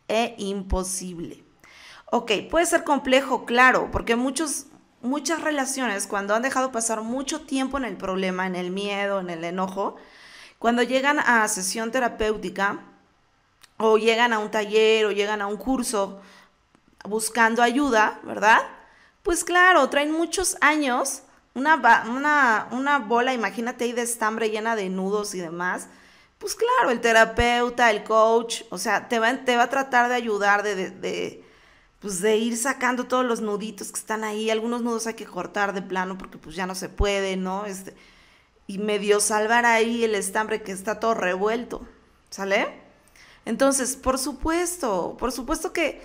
e 0.08 0.34
imposible. 0.36 1.42
Ok, 2.10 2.32
puede 2.50 2.66
ser 2.66 2.84
complejo, 2.84 3.46
claro, 3.46 3.88
porque 3.90 4.14
muchos, 4.14 4.66
muchas 5.00 5.40
relaciones, 5.40 6.06
cuando 6.06 6.34
han 6.34 6.42
dejado 6.42 6.70
pasar 6.70 7.00
mucho 7.00 7.46
tiempo 7.46 7.78
en 7.78 7.86
el 7.86 7.96
problema, 7.96 8.46
en 8.46 8.56
el 8.56 8.70
miedo, 8.70 9.20
en 9.20 9.30
el 9.30 9.42
enojo, 9.42 9.96
cuando 10.58 10.82
llegan 10.82 11.18
a 11.18 11.48
sesión 11.48 11.90
terapéutica, 11.90 12.84
o 13.78 13.98
llegan 13.98 14.32
a 14.32 14.38
un 14.38 14.50
taller 14.50 15.06
o 15.06 15.12
llegan 15.12 15.42
a 15.42 15.46
un 15.46 15.56
curso 15.56 16.20
buscando 17.04 17.62
ayuda, 17.62 18.20
¿verdad? 18.24 18.60
Pues 19.22 19.44
claro, 19.44 19.88
traen 19.88 20.12
muchos 20.12 20.56
años, 20.60 21.22
una, 21.54 21.76
una, 22.08 22.68
una 22.70 22.98
bola, 22.98 23.34
imagínate 23.34 23.84
ahí 23.84 23.92
de 23.92 24.02
estambre 24.02 24.50
llena 24.50 24.76
de 24.76 24.88
nudos 24.88 25.34
y 25.34 25.40
demás. 25.40 25.88
Pues 26.38 26.54
claro, 26.54 26.90
el 26.90 27.00
terapeuta, 27.00 27.90
el 27.90 28.04
coach, 28.04 28.62
o 28.70 28.78
sea, 28.78 29.08
te 29.08 29.18
va, 29.18 29.34
te 29.44 29.56
va 29.56 29.64
a 29.64 29.70
tratar 29.70 30.08
de 30.08 30.14
ayudar, 30.14 30.62
de, 30.62 30.90
de, 30.90 31.44
pues 32.00 32.20
de 32.20 32.36
ir 32.36 32.56
sacando 32.56 33.04
todos 33.04 33.24
los 33.24 33.40
nuditos 33.40 33.90
que 33.90 33.98
están 33.98 34.22
ahí. 34.22 34.50
Algunos 34.50 34.82
nudos 34.82 35.06
hay 35.06 35.14
que 35.14 35.24
cortar 35.26 35.72
de 35.72 35.82
plano 35.82 36.18
porque 36.18 36.38
pues 36.38 36.54
ya 36.54 36.66
no 36.66 36.74
se 36.74 36.88
puede, 36.88 37.36
¿no? 37.36 37.64
Este, 37.64 37.96
y 38.66 38.78
medio 38.78 39.20
salvar 39.20 39.64
ahí 39.64 40.04
el 40.04 40.14
estambre 40.14 40.62
que 40.62 40.72
está 40.72 41.00
todo 41.00 41.14
revuelto, 41.14 41.86
¿sale? 42.30 42.85
Entonces, 43.46 43.94
por 43.94 44.18
supuesto, 44.18 45.16
por 45.18 45.30
supuesto 45.30 45.72
que, 45.72 46.02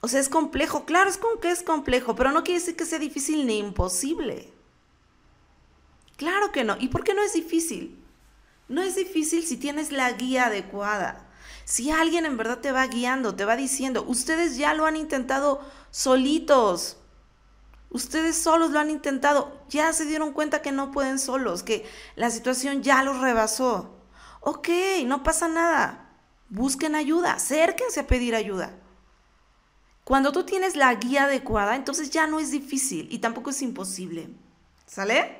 o 0.00 0.08
sea, 0.08 0.20
es 0.20 0.28
complejo, 0.28 0.84
claro, 0.86 1.10
es 1.10 1.18
como 1.18 1.40
que 1.40 1.50
es 1.50 1.64
complejo, 1.64 2.14
pero 2.14 2.30
no 2.30 2.44
quiere 2.44 2.60
decir 2.60 2.76
que 2.76 2.86
sea 2.86 3.00
difícil 3.00 3.44
ni 3.44 3.58
imposible. 3.58 4.52
Claro 6.16 6.52
que 6.52 6.62
no. 6.62 6.76
¿Y 6.78 6.88
por 6.88 7.02
qué 7.02 7.12
no 7.12 7.22
es 7.22 7.32
difícil? 7.32 7.98
No 8.68 8.82
es 8.82 8.94
difícil 8.94 9.44
si 9.44 9.56
tienes 9.56 9.90
la 9.90 10.12
guía 10.12 10.46
adecuada. 10.46 11.26
Si 11.64 11.90
alguien 11.90 12.24
en 12.24 12.36
verdad 12.36 12.58
te 12.58 12.70
va 12.70 12.86
guiando, 12.86 13.34
te 13.34 13.44
va 13.44 13.56
diciendo, 13.56 14.04
ustedes 14.06 14.56
ya 14.56 14.72
lo 14.72 14.86
han 14.86 14.94
intentado 14.94 15.60
solitos. 15.90 16.98
Ustedes 17.90 18.36
solos 18.36 18.70
lo 18.70 18.78
han 18.78 18.90
intentado. 18.90 19.60
Ya 19.70 19.92
se 19.92 20.04
dieron 20.04 20.32
cuenta 20.32 20.62
que 20.62 20.70
no 20.70 20.92
pueden 20.92 21.18
solos, 21.18 21.64
que 21.64 21.84
la 22.14 22.30
situación 22.30 22.84
ya 22.84 23.02
los 23.02 23.18
rebasó. 23.18 23.96
Ok, 24.40 24.68
no 25.04 25.24
pasa 25.24 25.48
nada 25.48 25.99
busquen 26.50 26.94
ayuda, 26.94 27.34
acérquense 27.34 28.00
a 28.00 28.06
pedir 28.06 28.34
ayuda. 28.34 28.74
Cuando 30.04 30.32
tú 30.32 30.44
tienes 30.44 30.76
la 30.76 30.92
guía 30.94 31.24
adecuada, 31.24 31.76
entonces 31.76 32.10
ya 32.10 32.26
no 32.26 32.40
es 32.40 32.50
difícil 32.50 33.08
y 33.10 33.20
tampoco 33.20 33.50
es 33.50 33.62
imposible. 33.62 34.28
¿Sale? 34.86 35.38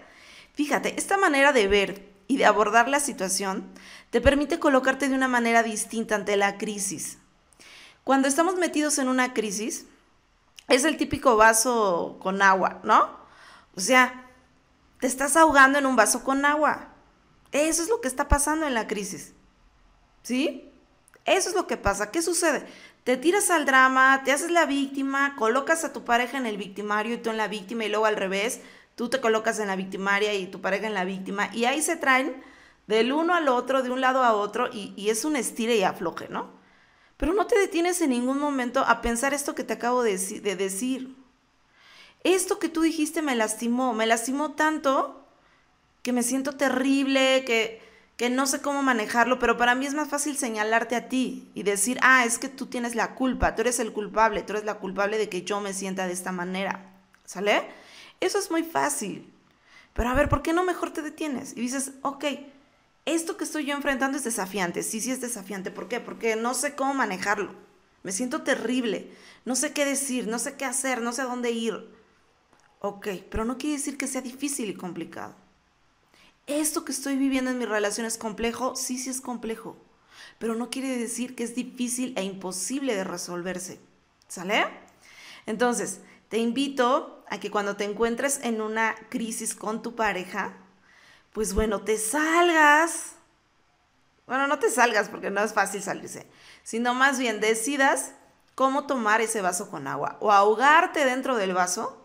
Fíjate, 0.54 0.94
esta 0.96 1.16
manera 1.16 1.52
de 1.52 1.66
ver 1.66 2.12
y 2.28 2.36
de 2.36 2.46
abordar 2.46 2.88
la 2.88 3.00
situación 3.00 3.68
te 4.10 4.20
permite 4.20 4.60
colocarte 4.60 5.08
de 5.08 5.14
una 5.16 5.26
manera 5.26 5.64
distinta 5.64 6.14
ante 6.14 6.36
la 6.36 6.56
crisis. 6.56 7.18
Cuando 8.04 8.28
estamos 8.28 8.56
metidos 8.56 8.98
en 8.98 9.08
una 9.08 9.34
crisis, 9.34 9.86
es 10.68 10.84
el 10.84 10.96
típico 10.96 11.36
vaso 11.36 12.18
con 12.20 12.40
agua, 12.40 12.80
¿no? 12.84 13.18
O 13.74 13.80
sea, 13.80 14.30
te 15.00 15.08
estás 15.08 15.36
ahogando 15.36 15.80
en 15.80 15.86
un 15.86 15.96
vaso 15.96 16.22
con 16.22 16.44
agua. 16.44 16.94
Eso 17.50 17.82
es 17.82 17.88
lo 17.88 18.00
que 18.00 18.08
está 18.08 18.28
pasando 18.28 18.66
en 18.66 18.74
la 18.74 18.86
crisis. 18.86 19.32
¿Sí? 20.22 20.69
Eso 21.24 21.50
es 21.50 21.54
lo 21.54 21.66
que 21.66 21.76
pasa. 21.76 22.10
¿Qué 22.10 22.22
sucede? 22.22 22.66
Te 23.04 23.16
tiras 23.16 23.50
al 23.50 23.66
drama, 23.66 24.22
te 24.24 24.32
haces 24.32 24.50
la 24.50 24.66
víctima, 24.66 25.34
colocas 25.36 25.84
a 25.84 25.92
tu 25.92 26.04
pareja 26.04 26.38
en 26.38 26.46
el 26.46 26.56
victimario 26.56 27.14
y 27.14 27.18
tú 27.18 27.30
en 27.30 27.36
la 27.36 27.48
víctima 27.48 27.84
y 27.84 27.88
luego 27.88 28.06
al 28.06 28.16
revés, 28.16 28.60
tú 28.94 29.08
te 29.08 29.20
colocas 29.20 29.58
en 29.58 29.68
la 29.68 29.76
victimaria 29.76 30.34
y 30.34 30.46
tu 30.46 30.60
pareja 30.60 30.86
en 30.86 30.94
la 30.94 31.04
víctima 31.04 31.50
y 31.54 31.64
ahí 31.64 31.80
se 31.82 31.96
traen 31.96 32.42
del 32.86 33.12
uno 33.12 33.34
al 33.34 33.48
otro, 33.48 33.82
de 33.82 33.90
un 33.90 34.00
lado 34.00 34.24
a 34.24 34.34
otro, 34.34 34.68
y, 34.72 35.08
es 35.08 35.24
un 35.24 35.36
estire 35.36 35.76
y 35.76 35.84
afloje, 35.84 36.28
¿no? 36.28 36.50
Pero 37.16 37.32
no 37.32 37.46
te 37.46 37.56
detienes 37.56 38.00
en 38.00 38.10
ningún 38.10 38.40
momento 38.40 38.80
a 38.80 39.00
pensar 39.00 39.32
esto 39.32 39.54
que 39.54 39.62
te 39.62 39.74
acabo 39.74 40.02
de, 40.02 40.18
de 40.18 40.56
decir. 40.56 41.14
Esto 42.24 42.58
que 42.58 42.68
tú 42.68 42.80
dijiste 42.80 43.22
me 43.22 43.36
lastimó, 43.36 43.94
me 43.94 44.06
lastimó 44.06 44.52
tanto 44.52 45.24
que 46.02 46.12
me 46.12 46.24
siento 46.24 46.56
terrible, 46.56 47.44
que, 47.46 47.80
que 48.20 48.28
no 48.28 48.46
sé 48.46 48.60
cómo 48.60 48.82
manejarlo, 48.82 49.38
pero 49.38 49.56
para 49.56 49.74
mí 49.74 49.86
es 49.86 49.94
más 49.94 50.10
fácil 50.10 50.36
señalarte 50.36 50.94
a 50.94 51.08
ti 51.08 51.50
y 51.54 51.62
decir, 51.62 51.98
ah, 52.02 52.26
es 52.26 52.36
que 52.36 52.50
tú 52.50 52.66
tienes 52.66 52.94
la 52.94 53.14
culpa, 53.14 53.54
tú 53.54 53.62
eres 53.62 53.80
el 53.80 53.94
culpable, 53.94 54.42
tú 54.42 54.52
eres 54.52 54.66
la 54.66 54.74
culpable 54.74 55.16
de 55.16 55.30
que 55.30 55.42
yo 55.42 55.62
me 55.62 55.72
sienta 55.72 56.06
de 56.06 56.12
esta 56.12 56.30
manera, 56.30 57.00
¿sale? 57.24 57.62
Eso 58.20 58.38
es 58.38 58.50
muy 58.50 58.62
fácil. 58.62 59.32
Pero 59.94 60.10
a 60.10 60.14
ver, 60.14 60.28
¿por 60.28 60.42
qué 60.42 60.52
no 60.52 60.64
mejor 60.64 60.92
te 60.92 61.00
detienes? 61.00 61.54
Y 61.56 61.62
dices, 61.62 61.92
ok, 62.02 62.26
esto 63.06 63.38
que 63.38 63.44
estoy 63.44 63.64
yo 63.64 63.74
enfrentando 63.74 64.18
es 64.18 64.24
desafiante. 64.24 64.82
Sí, 64.82 65.00
sí 65.00 65.10
es 65.10 65.22
desafiante. 65.22 65.70
¿Por 65.70 65.88
qué? 65.88 65.98
Porque 65.98 66.36
no 66.36 66.52
sé 66.52 66.74
cómo 66.74 66.92
manejarlo. 66.92 67.54
Me 68.02 68.12
siento 68.12 68.42
terrible. 68.42 69.10
No 69.46 69.56
sé 69.56 69.72
qué 69.72 69.86
decir, 69.86 70.26
no 70.26 70.38
sé 70.38 70.58
qué 70.58 70.66
hacer, 70.66 71.00
no 71.00 71.14
sé 71.14 71.22
a 71.22 71.24
dónde 71.24 71.52
ir. 71.52 71.88
Ok, 72.80 73.08
pero 73.30 73.46
no 73.46 73.56
quiere 73.56 73.78
decir 73.78 73.96
que 73.96 74.06
sea 74.06 74.20
difícil 74.20 74.68
y 74.68 74.74
complicado. 74.74 75.39
Esto 76.50 76.84
que 76.84 76.90
estoy 76.90 77.16
viviendo 77.16 77.52
en 77.52 77.58
mi 77.58 77.64
relación 77.64 78.04
es 78.06 78.18
complejo. 78.18 78.74
Sí, 78.74 78.98
sí 78.98 79.08
es 79.08 79.20
complejo. 79.20 79.76
Pero 80.40 80.56
no 80.56 80.68
quiere 80.68 80.96
decir 80.96 81.36
que 81.36 81.44
es 81.44 81.54
difícil 81.54 82.12
e 82.16 82.24
imposible 82.24 82.96
de 82.96 83.04
resolverse. 83.04 83.78
¿Sale? 84.26 84.66
Entonces, 85.46 86.00
te 86.28 86.38
invito 86.38 87.24
a 87.30 87.38
que 87.38 87.52
cuando 87.52 87.76
te 87.76 87.84
encuentres 87.84 88.40
en 88.42 88.60
una 88.60 88.96
crisis 89.10 89.54
con 89.54 89.80
tu 89.80 89.94
pareja, 89.94 90.56
pues 91.32 91.54
bueno, 91.54 91.82
te 91.82 91.98
salgas. 91.98 93.12
Bueno, 94.26 94.48
no 94.48 94.58
te 94.58 94.70
salgas 94.70 95.08
porque 95.08 95.30
no 95.30 95.40
es 95.44 95.52
fácil 95.52 95.82
salirse, 95.82 96.26
sino 96.64 96.94
más 96.94 97.20
bien 97.20 97.40
decidas 97.40 98.12
cómo 98.56 98.86
tomar 98.86 99.20
ese 99.20 99.40
vaso 99.40 99.70
con 99.70 99.86
agua 99.86 100.16
o 100.20 100.32
ahogarte 100.32 101.04
dentro 101.04 101.36
del 101.36 101.54
vaso 101.54 101.99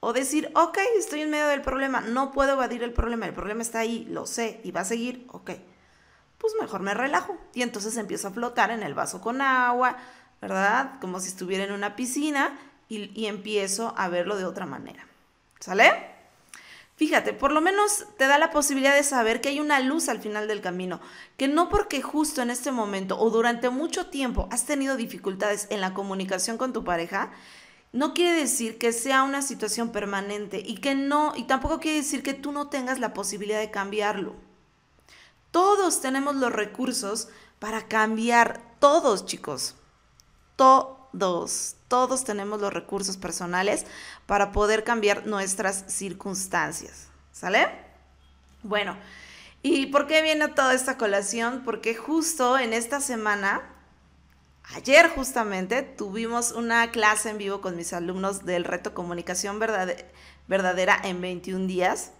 o 0.00 0.12
decir, 0.14 0.50
ok, 0.54 0.78
estoy 0.98 1.20
en 1.20 1.30
medio 1.30 1.46
del 1.48 1.60
problema, 1.60 2.00
no 2.00 2.32
puedo 2.32 2.52
evadir 2.52 2.82
el 2.82 2.92
problema, 2.92 3.26
el 3.26 3.34
problema 3.34 3.62
está 3.62 3.80
ahí, 3.80 4.06
lo 4.10 4.26
sé 4.26 4.60
y 4.64 4.70
va 4.70 4.80
a 4.80 4.84
seguir, 4.84 5.26
ok, 5.28 5.50
pues 6.38 6.54
mejor 6.58 6.80
me 6.80 6.94
relajo 6.94 7.36
y 7.52 7.62
entonces 7.62 7.96
empiezo 7.98 8.28
a 8.28 8.32
flotar 8.32 8.70
en 8.70 8.82
el 8.82 8.94
vaso 8.94 9.20
con 9.20 9.42
agua, 9.42 9.98
¿verdad? 10.40 10.98
Como 11.00 11.20
si 11.20 11.28
estuviera 11.28 11.64
en 11.64 11.72
una 11.72 11.96
piscina 11.96 12.58
y, 12.88 13.10
y 13.14 13.26
empiezo 13.26 13.94
a 13.96 14.08
verlo 14.08 14.36
de 14.36 14.46
otra 14.46 14.64
manera, 14.64 15.06
¿sale? 15.60 15.92
Fíjate, 17.00 17.32
por 17.32 17.50
lo 17.50 17.62
menos 17.62 18.04
te 18.18 18.26
da 18.26 18.36
la 18.36 18.50
posibilidad 18.50 18.94
de 18.94 19.02
saber 19.02 19.40
que 19.40 19.48
hay 19.48 19.58
una 19.58 19.80
luz 19.80 20.10
al 20.10 20.20
final 20.20 20.46
del 20.48 20.60
camino, 20.60 21.00
que 21.38 21.48
no 21.48 21.70
porque 21.70 22.02
justo 22.02 22.42
en 22.42 22.50
este 22.50 22.72
momento 22.72 23.18
o 23.18 23.30
durante 23.30 23.70
mucho 23.70 24.08
tiempo 24.08 24.48
has 24.50 24.66
tenido 24.66 24.98
dificultades 24.98 25.66
en 25.70 25.80
la 25.80 25.94
comunicación 25.94 26.58
con 26.58 26.74
tu 26.74 26.84
pareja, 26.84 27.30
no 27.92 28.14
quiere 28.14 28.38
decir 28.38 28.78
que 28.78 28.92
sea 28.92 29.24
una 29.24 29.42
situación 29.42 29.90
permanente 29.90 30.62
y 30.64 30.76
que 30.76 30.94
no, 30.94 31.32
y 31.36 31.44
tampoco 31.44 31.80
quiere 31.80 31.98
decir 31.98 32.22
que 32.22 32.34
tú 32.34 32.52
no 32.52 32.68
tengas 32.68 33.00
la 33.00 33.12
posibilidad 33.12 33.58
de 33.58 33.70
cambiarlo. 33.70 34.34
Todos 35.50 36.00
tenemos 36.00 36.36
los 36.36 36.52
recursos 36.52 37.28
para 37.58 37.88
cambiar, 37.88 38.60
todos 38.78 39.26
chicos, 39.26 39.74
todos, 40.54 41.76
todos 41.88 42.24
tenemos 42.24 42.60
los 42.60 42.72
recursos 42.72 43.16
personales 43.16 43.84
para 44.26 44.52
poder 44.52 44.84
cambiar 44.84 45.26
nuestras 45.26 45.84
circunstancias. 45.88 47.08
¿Sale? 47.32 47.68
Bueno, 48.62 48.96
¿y 49.62 49.86
por 49.86 50.06
qué 50.06 50.22
viene 50.22 50.46
toda 50.48 50.74
esta 50.74 50.96
colación? 50.96 51.62
Porque 51.64 51.96
justo 51.96 52.58
en 52.58 52.72
esta 52.72 53.00
semana, 53.00 53.62
ayer 54.74 55.08
justamente, 55.08 55.82
tuvimos 55.82 56.52
una 56.52 56.90
clase 56.90 57.30
en 57.30 57.38
vivo 57.38 57.60
con 57.60 57.76
mis 57.76 57.92
alumnos 57.92 58.44
del 58.44 58.64
reto 58.64 58.94
Comunicación 58.94 59.58
Verdadera 59.58 61.00
en 61.02 61.20
21 61.20 61.66
días. 61.66 62.12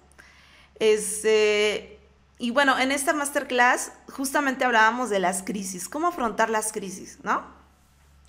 Este, 0.81 2.01
y 2.39 2.51
bueno, 2.51 2.79
en 2.79 2.91
esta 2.91 3.13
masterclass 3.13 3.93
justamente 4.11 4.65
hablábamos 4.65 5.11
de 5.11 5.19
las 5.19 5.43
crisis, 5.43 5.89
cómo 5.89 6.09
afrontar 6.09 6.49
las 6.49 6.73
crisis, 6.73 7.19
¿no? 7.23 7.45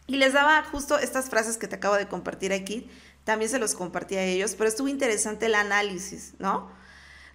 Y 0.05 0.17
les 0.17 0.33
daba 0.33 0.61
justo 0.63 0.99
estas 0.99 1.29
frases 1.29 1.57
que 1.57 1.69
te 1.69 1.77
acabo 1.77 1.95
de 1.95 2.09
compartir 2.09 2.51
aquí, 2.51 2.89
también 3.23 3.49
se 3.49 3.59
los 3.59 3.73
compartí 3.73 4.17
a 4.17 4.23
ellos, 4.23 4.55
pero 4.57 4.67
estuvo 4.67 4.89
interesante 4.89 5.45
el 5.45 5.55
análisis, 5.55 6.33
¿no? 6.39 6.69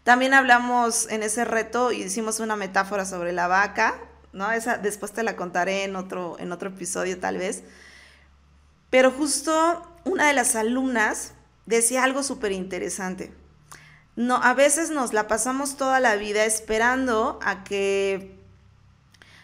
También 0.03 0.35
hablamos 0.35 1.09
en 1.11 1.23
ese 1.23 1.45
reto 1.45 1.93
y 1.93 2.03
hicimos 2.03 2.39
una 2.39 2.57
metáfora 2.57 3.07
sobre 3.07 3.33
la 3.33 3.49
vaca, 3.49 3.99
¿no? 4.37 4.53
Esa 4.53 4.79
después 4.79 5.13
te 5.13 5.23
la 5.23 5.35
contaré 5.35 5.85
en 5.85 5.97
otro, 5.97 6.37
en 6.39 6.53
otro 6.53 6.69
episodio 6.69 7.19
tal 7.19 7.39
vez. 7.39 7.65
Pero 8.91 9.11
justo 9.11 9.83
una 10.05 10.29
de 10.29 10.35
las 10.35 10.55
alumnas 10.55 11.33
decía 11.65 12.05
algo 12.05 12.23
súper 12.23 12.53
interesante. 12.53 13.33
No, 14.15 14.37
a 14.37 14.55
veces 14.55 14.91
nos 14.91 15.13
la 15.13 15.27
pasamos 15.27 15.77
toda 15.77 16.01
la 16.01 16.17
vida 16.17 16.45
esperando 16.45 17.39
a 17.43 17.65
que 17.65 18.37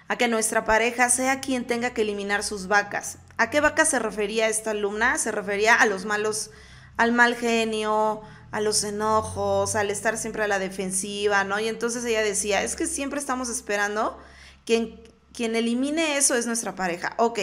a 0.08 0.16
que 0.16 0.28
nuestra 0.28 0.66
pareja 0.66 1.08
sea 1.08 1.40
quien 1.40 1.66
tenga 1.66 1.94
que 1.94 2.02
eliminar 2.02 2.42
sus 2.42 2.68
vacas. 2.68 3.16
¿A 3.38 3.48
qué 3.48 3.62
vacas 3.62 3.88
se 3.88 3.98
refería 3.98 4.48
esta 4.48 4.72
alumna? 4.72 5.16
Se 5.16 5.32
refería 5.32 5.74
a 5.74 5.86
los 5.86 6.04
malos, 6.04 6.50
al 6.98 7.12
mal 7.12 7.34
genio, 7.34 8.20
a 8.50 8.60
los 8.60 8.84
enojos, 8.84 9.74
al 9.74 9.90
estar 9.90 10.18
siempre 10.18 10.44
a 10.44 10.48
la 10.48 10.58
defensiva, 10.58 11.44
¿no? 11.44 11.58
Y 11.58 11.68
entonces 11.68 12.04
ella 12.04 12.22
decía, 12.22 12.62
es 12.62 12.76
que 12.76 12.86
siempre 12.86 13.20
estamos 13.20 13.48
esperando 13.48 14.18
que 14.64 15.02
quien 15.32 15.56
elimine 15.56 16.16
eso 16.16 16.34
es 16.34 16.46
nuestra 16.46 16.74
pareja. 16.74 17.14
Ok, 17.18 17.40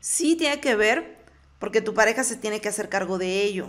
sí 0.00 0.36
tiene 0.36 0.60
que 0.60 0.76
ver 0.76 1.16
porque 1.58 1.80
tu 1.80 1.94
pareja 1.94 2.24
se 2.24 2.36
tiene 2.36 2.60
que 2.60 2.68
hacer 2.68 2.88
cargo 2.88 3.18
de 3.18 3.42
ello. 3.42 3.68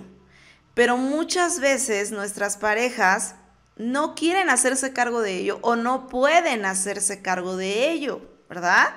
Pero 0.73 0.97
muchas 0.97 1.59
veces 1.59 2.11
nuestras 2.11 2.57
parejas 2.57 3.35
no 3.75 4.15
quieren 4.15 4.49
hacerse 4.49 4.93
cargo 4.93 5.21
de 5.21 5.37
ello 5.37 5.59
o 5.61 5.75
no 5.75 6.07
pueden 6.07 6.65
hacerse 6.65 7.21
cargo 7.21 7.57
de 7.57 7.91
ello. 7.91 8.21
¿verdad? 8.49 8.95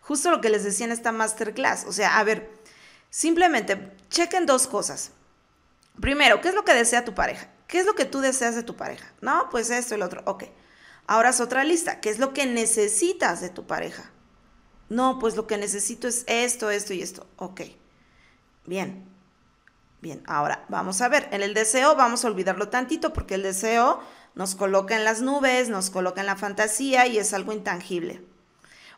Justo 0.00 0.30
lo 0.30 0.40
que 0.40 0.50
les 0.50 0.64
decía 0.64 0.86
en 0.86 0.92
esta 0.92 1.12
masterclass. 1.12 1.84
O 1.86 1.92
sea, 1.92 2.18
a 2.18 2.24
ver, 2.24 2.50
simplemente 3.10 3.92
chequen 4.08 4.46
dos 4.46 4.66
cosas. 4.66 5.12
Primero, 6.00 6.40
¿qué 6.40 6.48
es 6.48 6.54
lo 6.54 6.64
que 6.64 6.74
desea 6.74 7.04
tu 7.04 7.14
pareja? 7.14 7.48
¿Qué 7.66 7.78
es 7.78 7.86
lo 7.86 7.94
que 7.94 8.04
tú 8.04 8.20
deseas 8.20 8.54
de 8.54 8.62
tu 8.62 8.76
pareja? 8.76 9.12
No, 9.20 9.48
pues 9.50 9.70
esto 9.70 9.94
y 9.94 9.98
lo 9.98 10.06
otro. 10.06 10.22
Ok. 10.24 10.44
Ahora 11.10 11.30
es 11.30 11.40
otra 11.40 11.64
lista. 11.64 11.98
¿Qué 11.98 12.08
es 12.08 12.20
lo 12.20 12.32
que 12.32 12.46
necesitas 12.46 13.40
de 13.40 13.48
tu 13.48 13.66
pareja? 13.66 14.12
No, 14.88 15.18
pues 15.18 15.34
lo 15.34 15.48
que 15.48 15.58
necesito 15.58 16.06
es 16.06 16.22
esto, 16.28 16.70
esto 16.70 16.94
y 16.94 17.02
esto. 17.02 17.26
Ok. 17.34 17.62
Bien. 18.64 19.08
Bien, 20.00 20.22
ahora 20.28 20.66
vamos 20.68 21.00
a 21.00 21.08
ver. 21.08 21.28
En 21.32 21.42
el 21.42 21.52
deseo 21.52 21.96
vamos 21.96 22.24
a 22.24 22.28
olvidarlo 22.28 22.68
tantito 22.68 23.12
porque 23.12 23.34
el 23.34 23.42
deseo 23.42 24.00
nos 24.36 24.54
coloca 24.54 24.94
en 24.94 25.02
las 25.02 25.20
nubes, 25.20 25.68
nos 25.68 25.90
coloca 25.90 26.20
en 26.20 26.28
la 26.28 26.36
fantasía 26.36 27.08
y 27.08 27.18
es 27.18 27.34
algo 27.34 27.52
intangible. 27.52 28.24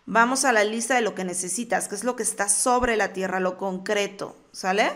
Vamos 0.05 0.45
a 0.45 0.53
la 0.53 0.65
lista 0.65 0.95
de 0.95 1.01
lo 1.01 1.15
que 1.15 1.25
necesitas, 1.25 1.89
que 1.89 1.95
es 1.95 2.05
lo 2.05 2.15
que 2.15 2.25
está 2.25 2.51
sobre 2.51 2.99
la 2.99 3.15
tierra, 3.15 3.41
lo 3.41 3.57
concreto, 3.57 4.37
¿sale? 4.53 4.93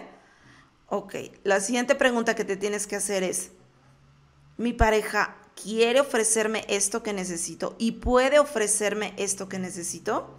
Ok, 0.88 1.14
la 1.44 1.61
siguiente 1.61 1.94
pregunta 1.94 2.35
que 2.35 2.44
te 2.44 2.59
tienes 2.59 2.87
que 2.87 2.96
hacer 2.96 3.22
es, 3.22 3.52
mi 4.59 4.74
pareja 4.74 5.38
quiere 5.61 6.01
ofrecerme 6.01 6.64
esto 6.69 7.03
que 7.03 7.12
necesito 7.12 7.75
y 7.79 7.92
puede 7.92 8.38
ofrecerme 8.38 9.14
esto 9.16 9.49
que 9.49 9.59
necesito? 9.59 10.37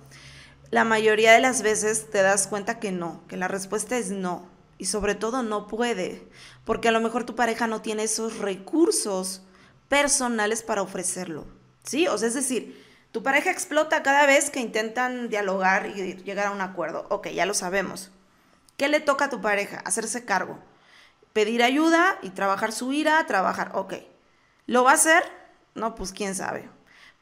La 0.69 0.83
mayoría 0.83 1.33
de 1.33 1.39
las 1.39 1.61
veces 1.61 2.09
te 2.09 2.21
das 2.21 2.47
cuenta 2.47 2.79
que 2.79 2.91
no, 2.91 3.21
que 3.27 3.37
la 3.37 3.47
respuesta 3.47 3.97
es 3.97 4.11
no. 4.11 4.47
Y 4.77 4.85
sobre 4.85 5.15
todo 5.15 5.41
no 5.41 5.67
puede, 5.67 6.27
porque 6.63 6.89
a 6.89 6.91
lo 6.91 7.01
mejor 7.01 7.23
tu 7.23 7.35
pareja 7.35 7.65
no 7.65 7.81
tiene 7.81 8.03
esos 8.03 8.37
recursos 8.37 9.41
personales 9.89 10.61
para 10.61 10.83
ofrecerlo. 10.83 11.45
¿Sí? 11.83 12.07
O 12.07 12.17
sea, 12.17 12.27
es 12.27 12.35
decir, 12.35 12.85
tu 13.11 13.23
pareja 13.23 13.49
explota 13.49 14.03
cada 14.03 14.25
vez 14.27 14.51
que 14.51 14.59
intentan 14.59 15.29
dialogar 15.29 15.87
y 15.87 16.15
llegar 16.17 16.47
a 16.47 16.51
un 16.51 16.61
acuerdo. 16.61 17.07
Ok, 17.09 17.29
ya 17.29 17.45
lo 17.45 17.55
sabemos. 17.55 18.11
¿Qué 18.75 18.87
le 18.89 18.99
toca 18.99 19.25
a 19.25 19.29
tu 19.29 19.41
pareja? 19.41 19.79
Hacerse 19.85 20.25
cargo. 20.25 20.59
Pedir 21.33 21.63
ayuda 21.63 22.19
y 22.21 22.29
trabajar 22.29 22.71
su 22.71 22.93
ira, 22.93 23.25
trabajar. 23.25 23.71
Ok. 23.73 23.93
¿Lo 24.67 24.83
va 24.83 24.91
a 24.91 24.95
hacer? 24.95 25.23
No, 25.73 25.95
pues 25.95 26.11
quién 26.11 26.35
sabe. 26.35 26.69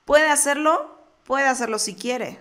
¿Puede 0.03 0.29
hacerlo? 0.29 0.99
Puede 1.23 1.47
hacerlo 1.47 1.79
si 1.79 1.95
quiere. 1.95 2.39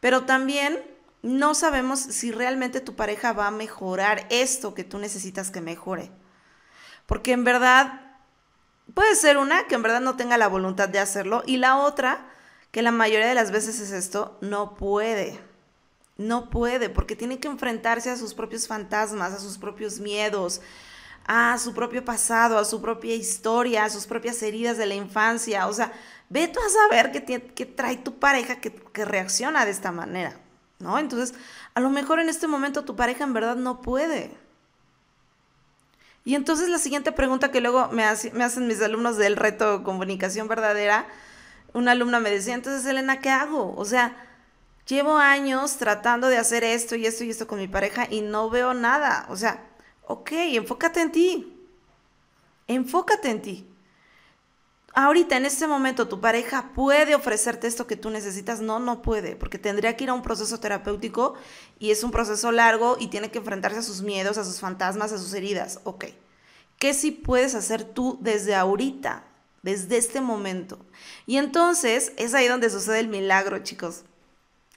Pero 0.00 0.24
también 0.24 0.82
no 1.22 1.54
sabemos 1.54 1.98
si 1.98 2.30
realmente 2.30 2.80
tu 2.80 2.94
pareja 2.94 3.32
va 3.32 3.48
a 3.48 3.50
mejorar 3.52 4.26
esto 4.30 4.74
que 4.74 4.84
tú 4.84 4.98
necesitas 4.98 5.50
que 5.50 5.60
mejore. 5.60 6.10
Porque 7.06 7.32
en 7.32 7.44
verdad, 7.44 8.00
puede 8.94 9.14
ser 9.16 9.36
una 9.36 9.66
que 9.66 9.74
en 9.74 9.82
verdad 9.82 10.00
no 10.00 10.16
tenga 10.16 10.38
la 10.38 10.48
voluntad 10.48 10.88
de 10.88 11.00
hacerlo 11.00 11.42
y 11.46 11.56
la 11.56 11.78
otra 11.78 12.28
que 12.70 12.82
la 12.82 12.92
mayoría 12.92 13.26
de 13.26 13.34
las 13.34 13.50
veces 13.50 13.80
es 13.80 13.90
esto, 13.90 14.38
no 14.40 14.74
puede. 14.74 15.40
No 16.18 16.50
puede, 16.50 16.88
porque 16.88 17.16
tiene 17.16 17.40
que 17.40 17.48
enfrentarse 17.48 18.10
a 18.10 18.16
sus 18.16 18.32
propios 18.32 18.66
fantasmas, 18.66 19.32
a 19.32 19.40
sus 19.40 19.58
propios 19.58 19.98
miedos, 20.00 20.60
a 21.26 21.58
su 21.58 21.74
propio 21.74 22.04
pasado, 22.04 22.58
a 22.58 22.64
su 22.64 22.80
propia 22.80 23.14
historia, 23.14 23.84
a 23.84 23.90
sus 23.90 24.06
propias 24.06 24.40
heridas 24.42 24.76
de 24.76 24.86
la 24.86 24.94
infancia. 24.94 25.66
O 25.66 25.72
sea, 25.72 25.92
ve 26.28 26.48
tú 26.48 26.60
a 26.60 26.68
saber 26.68 27.10
qué, 27.12 27.66
trae 27.66 27.96
tu 27.96 28.18
pareja 28.18 28.56
que, 28.56 29.04
reacciona 29.04 29.64
de 29.64 29.72
esta 29.72 29.92
manera, 29.92 30.38
¿no? 30.78 30.98
Entonces, 30.98 31.36
a 31.74 31.80
lo 31.80 31.90
mejor 31.90 32.20
en 32.20 32.28
este 32.28 32.46
momento 32.46 32.84
tu 32.84 32.96
pareja 32.96 33.24
en 33.24 33.32
verdad 33.32 33.56
no 33.56 33.82
puede. 33.82 34.30
Y 36.24 36.34
entonces 36.34 36.68
la 36.68 36.78
siguiente 36.78 37.12
pregunta 37.12 37.50
que 37.50 37.60
luego 37.60 37.88
me, 37.88 38.04
me 38.32 38.44
hacen 38.44 38.66
mis 38.66 38.80
alumnos 38.82 39.16
del 39.16 39.36
reto 39.36 39.82
comunicación 39.84 40.48
verdadera, 40.48 41.06
una 41.72 41.92
alumna 41.92 42.20
me 42.20 42.30
decía, 42.30 42.54
entonces 42.54 42.86
Elena, 42.86 43.20
¿qué 43.20 43.30
hago? 43.30 43.74
O 43.76 43.84
sea, 43.84 44.16
llevo 44.86 45.18
años 45.18 45.76
tratando 45.76 46.28
de 46.28 46.38
hacer 46.38 46.64
esto 46.64 46.96
y 46.96 47.06
esto 47.06 47.24
y 47.24 47.30
esto 47.30 47.46
con 47.46 47.58
mi 47.58 47.68
pareja 47.68 48.06
y 48.10 48.22
no 48.22 48.48
veo 48.48 48.74
nada. 48.74 49.26
O 49.28 49.36
sea, 49.36 49.62
ok, 50.06 50.30
enfócate 50.32 51.00
en 51.00 51.12
ti. 51.12 51.52
Enfócate 52.66 53.30
en 53.30 53.42
ti. 53.42 53.66
Ahorita, 54.98 55.36
en 55.36 55.44
este 55.44 55.66
momento, 55.66 56.08
tu 56.08 56.22
pareja 56.22 56.70
puede 56.74 57.14
ofrecerte 57.14 57.66
esto 57.66 57.86
que 57.86 57.96
tú 57.96 58.08
necesitas. 58.08 58.62
No, 58.62 58.78
no 58.78 59.02
puede, 59.02 59.36
porque 59.36 59.58
tendría 59.58 59.94
que 59.94 60.04
ir 60.04 60.10
a 60.10 60.14
un 60.14 60.22
proceso 60.22 60.58
terapéutico 60.58 61.34
y 61.78 61.90
es 61.90 62.02
un 62.02 62.10
proceso 62.10 62.50
largo 62.50 62.96
y 62.98 63.08
tiene 63.08 63.30
que 63.30 63.38
enfrentarse 63.38 63.80
a 63.80 63.82
sus 63.82 64.00
miedos, 64.00 64.38
a 64.38 64.44
sus 64.44 64.58
fantasmas, 64.58 65.12
a 65.12 65.18
sus 65.18 65.34
heridas. 65.34 65.80
Ok. 65.84 66.06
¿Qué 66.78 66.94
sí 66.94 67.10
puedes 67.10 67.54
hacer 67.54 67.84
tú 67.84 68.18
desde 68.22 68.54
ahorita, 68.54 69.24
desde 69.62 69.98
este 69.98 70.22
momento? 70.22 70.78
Y 71.26 71.36
entonces 71.36 72.12
es 72.16 72.32
ahí 72.32 72.48
donde 72.48 72.70
sucede 72.70 73.00
el 73.00 73.08
milagro, 73.08 73.58
chicos. 73.58 74.04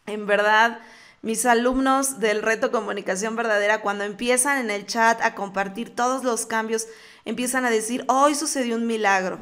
En 0.05 0.25
verdad, 0.25 0.81
mis 1.21 1.45
alumnos 1.45 2.19
del 2.19 2.41
reto 2.41 2.71
comunicación 2.71 3.36
verdadera, 3.36 3.82
cuando 3.82 4.03
empiezan 4.03 4.60
en 4.60 4.71
el 4.71 4.86
chat 4.86 5.21
a 5.21 5.36
compartir 5.36 5.93
todos 5.95 6.23
los 6.23 6.45
cambios, 6.45 6.88
empiezan 7.25 7.65
a 7.65 7.69
decir, 7.69 8.05
hoy 8.08 8.36
sucedió 8.36 8.75
un 8.75 8.88
milagro, 8.88 9.39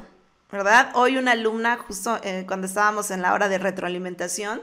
¿verdad? 0.51 0.91
Hoy 0.95 1.17
una 1.17 1.31
alumna, 1.33 1.77
justo 1.77 2.19
eh, 2.23 2.45
cuando 2.47 2.67
estábamos 2.67 3.11
en 3.11 3.21
la 3.21 3.33
hora 3.33 3.47
de 3.47 3.59
retroalimentación, 3.59 4.61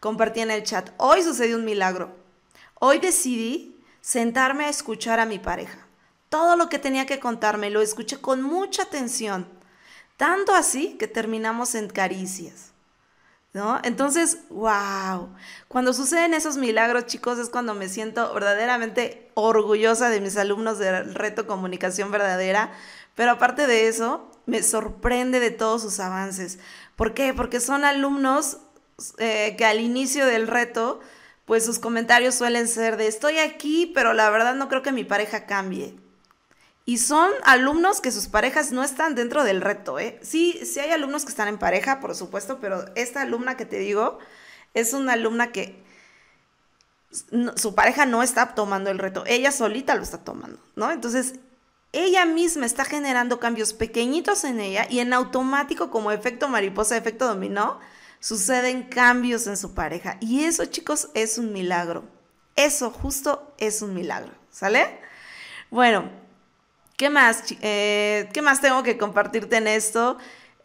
compartía 0.00 0.44
en 0.44 0.50
el 0.50 0.62
chat, 0.62 0.90
hoy 0.96 1.22
sucedió 1.22 1.56
un 1.56 1.64
milagro. 1.64 2.16
Hoy 2.78 2.98
decidí 2.98 3.84
sentarme 4.00 4.64
a 4.64 4.70
escuchar 4.70 5.20
a 5.20 5.26
mi 5.26 5.38
pareja. 5.38 5.86
Todo 6.28 6.56
lo 6.56 6.68
que 6.68 6.78
tenía 6.78 7.06
que 7.06 7.20
contarme 7.20 7.70
lo 7.70 7.80
escuché 7.82 8.20
con 8.20 8.42
mucha 8.42 8.82
atención, 8.82 9.48
tanto 10.16 10.54
así 10.54 10.96
que 10.98 11.06
terminamos 11.06 11.74
en 11.74 11.88
caricias. 11.88 12.75
¿No? 13.56 13.80
Entonces, 13.84 14.40
wow, 14.50 15.30
cuando 15.66 15.94
suceden 15.94 16.34
esos 16.34 16.58
milagros, 16.58 17.06
chicos, 17.06 17.38
es 17.38 17.48
cuando 17.48 17.72
me 17.72 17.88
siento 17.88 18.34
verdaderamente 18.34 19.30
orgullosa 19.32 20.10
de 20.10 20.20
mis 20.20 20.36
alumnos 20.36 20.78
del 20.78 21.14
reto 21.14 21.46
comunicación 21.46 22.10
verdadera, 22.10 22.70
pero 23.14 23.30
aparte 23.30 23.66
de 23.66 23.88
eso, 23.88 24.30
me 24.44 24.62
sorprende 24.62 25.40
de 25.40 25.50
todos 25.50 25.80
sus 25.80 26.00
avances. 26.00 26.58
¿Por 26.96 27.14
qué? 27.14 27.32
Porque 27.32 27.60
son 27.60 27.86
alumnos 27.86 28.58
eh, 29.16 29.54
que 29.56 29.64
al 29.64 29.80
inicio 29.80 30.26
del 30.26 30.48
reto, 30.48 31.00
pues 31.46 31.64
sus 31.64 31.78
comentarios 31.78 32.34
suelen 32.34 32.68
ser 32.68 32.98
de 32.98 33.06
estoy 33.06 33.38
aquí, 33.38 33.90
pero 33.94 34.12
la 34.12 34.28
verdad 34.28 34.54
no 34.54 34.68
creo 34.68 34.82
que 34.82 34.92
mi 34.92 35.04
pareja 35.04 35.46
cambie. 35.46 35.96
Y 36.88 36.98
son 36.98 37.30
alumnos 37.44 38.00
que 38.00 38.12
sus 38.12 38.28
parejas 38.28 38.70
no 38.70 38.84
están 38.84 39.16
dentro 39.16 39.42
del 39.42 39.60
reto, 39.60 39.98
¿eh? 39.98 40.20
Sí, 40.22 40.60
sí 40.64 40.78
hay 40.78 40.92
alumnos 40.92 41.24
que 41.24 41.30
están 41.30 41.48
en 41.48 41.58
pareja, 41.58 41.98
por 41.98 42.14
supuesto, 42.14 42.58
pero 42.60 42.84
esta 42.94 43.22
alumna 43.22 43.56
que 43.56 43.66
te 43.66 43.78
digo 43.80 44.18
es 44.72 44.92
una 44.92 45.14
alumna 45.14 45.50
que 45.50 45.84
su 47.56 47.74
pareja 47.74 48.06
no 48.06 48.22
está 48.22 48.54
tomando 48.54 48.90
el 48.90 48.98
reto, 48.98 49.24
ella 49.26 49.50
solita 49.50 49.96
lo 49.96 50.02
está 50.02 50.18
tomando, 50.18 50.60
¿no? 50.76 50.92
Entonces, 50.92 51.34
ella 51.92 52.24
misma 52.24 52.66
está 52.66 52.84
generando 52.84 53.40
cambios 53.40 53.72
pequeñitos 53.72 54.44
en 54.44 54.60
ella 54.60 54.86
y 54.88 55.00
en 55.00 55.12
automático, 55.12 55.90
como 55.90 56.12
efecto 56.12 56.46
mariposa, 56.46 56.96
efecto 56.96 57.26
dominó, 57.26 57.80
suceden 58.20 58.84
cambios 58.84 59.46
en 59.46 59.56
su 59.56 59.74
pareja. 59.74 60.18
Y 60.20 60.44
eso, 60.44 60.66
chicos, 60.66 61.08
es 61.14 61.38
un 61.38 61.52
milagro. 61.52 62.04
Eso 62.54 62.90
justo 62.90 63.54
es 63.58 63.82
un 63.82 63.94
milagro, 63.94 64.32
¿sale? 64.50 65.00
Bueno, 65.70 66.10
¿Qué 66.96 67.10
más? 67.10 67.44
Eh, 67.60 68.28
¿Qué 68.32 68.40
más 68.42 68.60
tengo 68.60 68.82
que 68.82 68.96
compartirte 68.96 69.56
en 69.56 69.66
esto? 69.68 70.16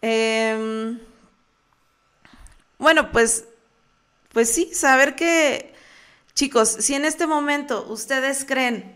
Em, 0.01 0.99
bueno, 2.79 3.11
pues, 3.11 3.45
pues 4.33 4.49
sí, 4.53 4.73
saber 4.73 5.15
que, 5.15 5.73
chicos, 6.33 6.69
si 6.69 6.95
en 6.95 7.05
este 7.05 7.27
momento 7.27 7.85
ustedes 7.89 8.45
creen 8.45 8.95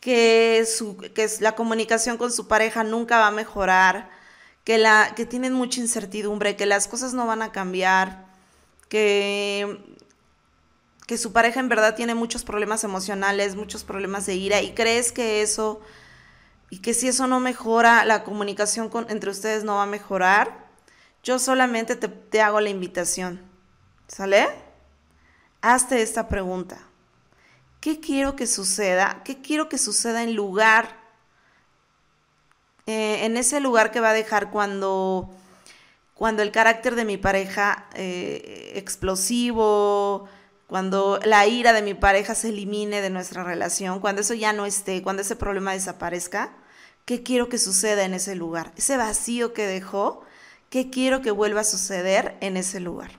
que, 0.00 0.64
su, 0.66 0.96
que 0.96 1.28
la 1.40 1.54
comunicación 1.56 2.16
con 2.16 2.32
su 2.32 2.48
pareja 2.48 2.84
nunca 2.84 3.18
va 3.18 3.28
a 3.28 3.32
mejorar, 3.32 4.10
que, 4.64 4.78
la, 4.78 5.14
que 5.16 5.26
tienen 5.26 5.52
mucha 5.54 5.80
incertidumbre, 5.80 6.56
que 6.56 6.66
las 6.66 6.86
cosas 6.88 7.12
no 7.14 7.26
van 7.26 7.42
a 7.42 7.52
cambiar, 7.52 8.26
que, 8.88 9.78
que 11.08 11.18
su 11.18 11.32
pareja 11.32 11.60
en 11.60 11.68
verdad 11.68 11.96
tiene 11.96 12.14
muchos 12.14 12.44
problemas 12.44 12.84
emocionales, 12.84 13.56
muchos 13.56 13.84
problemas 13.84 14.26
de 14.26 14.36
ira, 14.36 14.62
y 14.62 14.74
crees 14.74 15.12
que 15.12 15.42
eso 15.42 15.80
y 16.72 16.78
que 16.78 16.94
si 16.94 17.06
eso 17.06 17.26
no 17.26 17.38
mejora, 17.38 18.06
la 18.06 18.24
comunicación 18.24 18.90
entre 19.10 19.28
ustedes 19.28 19.62
no 19.62 19.74
va 19.74 19.82
a 19.82 19.86
mejorar, 19.86 20.70
yo 21.22 21.38
solamente 21.38 21.96
te, 21.96 22.08
te 22.08 22.40
hago 22.40 22.62
la 22.62 22.70
invitación. 22.70 23.42
¿Sale? 24.08 24.48
Hazte 25.60 26.00
esta 26.00 26.28
pregunta. 26.28 26.78
¿Qué 27.78 28.00
quiero 28.00 28.36
que 28.36 28.46
suceda? 28.46 29.20
¿Qué 29.22 29.42
quiero 29.42 29.68
que 29.68 29.76
suceda 29.76 30.22
en 30.22 30.34
lugar, 30.34 30.96
eh, 32.86 33.26
en 33.26 33.36
ese 33.36 33.60
lugar 33.60 33.90
que 33.90 34.00
va 34.00 34.08
a 34.08 34.14
dejar 34.14 34.50
cuando, 34.50 35.28
cuando 36.14 36.42
el 36.42 36.52
carácter 36.52 36.94
de 36.94 37.04
mi 37.04 37.18
pareja 37.18 37.84
eh, 37.92 38.72
explosivo, 38.76 40.26
cuando 40.68 41.20
la 41.22 41.46
ira 41.46 41.74
de 41.74 41.82
mi 41.82 41.92
pareja 41.92 42.34
se 42.34 42.48
elimine 42.48 43.02
de 43.02 43.10
nuestra 43.10 43.44
relación, 43.44 44.00
cuando 44.00 44.22
eso 44.22 44.32
ya 44.32 44.54
no 44.54 44.64
esté, 44.64 45.02
cuando 45.02 45.20
ese 45.20 45.36
problema 45.36 45.74
desaparezca? 45.74 46.61
¿Qué 47.04 47.22
quiero 47.22 47.48
que 47.48 47.58
suceda 47.58 48.04
en 48.04 48.14
ese 48.14 48.36
lugar? 48.36 48.72
Ese 48.76 48.96
vacío 48.96 49.52
que 49.52 49.66
dejó, 49.66 50.24
¿qué 50.70 50.90
quiero 50.90 51.20
que 51.20 51.32
vuelva 51.32 51.62
a 51.62 51.64
suceder 51.64 52.36
en 52.40 52.56
ese 52.56 52.78
lugar? 52.78 53.10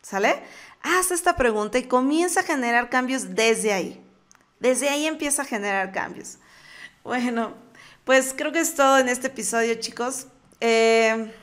¿Sale? 0.00 0.42
Haz 0.82 1.10
esta 1.10 1.36
pregunta 1.36 1.78
y 1.78 1.84
comienza 1.84 2.40
a 2.40 2.44
generar 2.44 2.88
cambios 2.88 3.34
desde 3.34 3.72
ahí. 3.72 4.02
Desde 4.58 4.88
ahí 4.88 5.06
empieza 5.06 5.42
a 5.42 5.44
generar 5.44 5.92
cambios. 5.92 6.38
Bueno, 7.04 7.54
pues 8.04 8.32
creo 8.36 8.52
que 8.52 8.60
es 8.60 8.74
todo 8.74 8.98
en 8.98 9.08
este 9.08 9.26
episodio, 9.26 9.74
chicos. 9.74 10.28
Eh, 10.60 11.34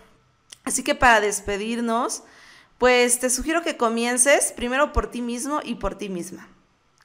así 0.64 0.84
que 0.84 0.96
para 0.96 1.22
despedirnos, 1.22 2.24
pues 2.78 3.20
te 3.20 3.30
sugiero 3.30 3.62
que 3.62 3.78
comiences 3.78 4.52
primero 4.52 4.94
por 4.94 5.12
ti 5.12 5.22
mismo 5.22 5.60
y 5.64 5.76
por 5.76 5.96
ti 5.96 6.10
misma. 6.10 6.50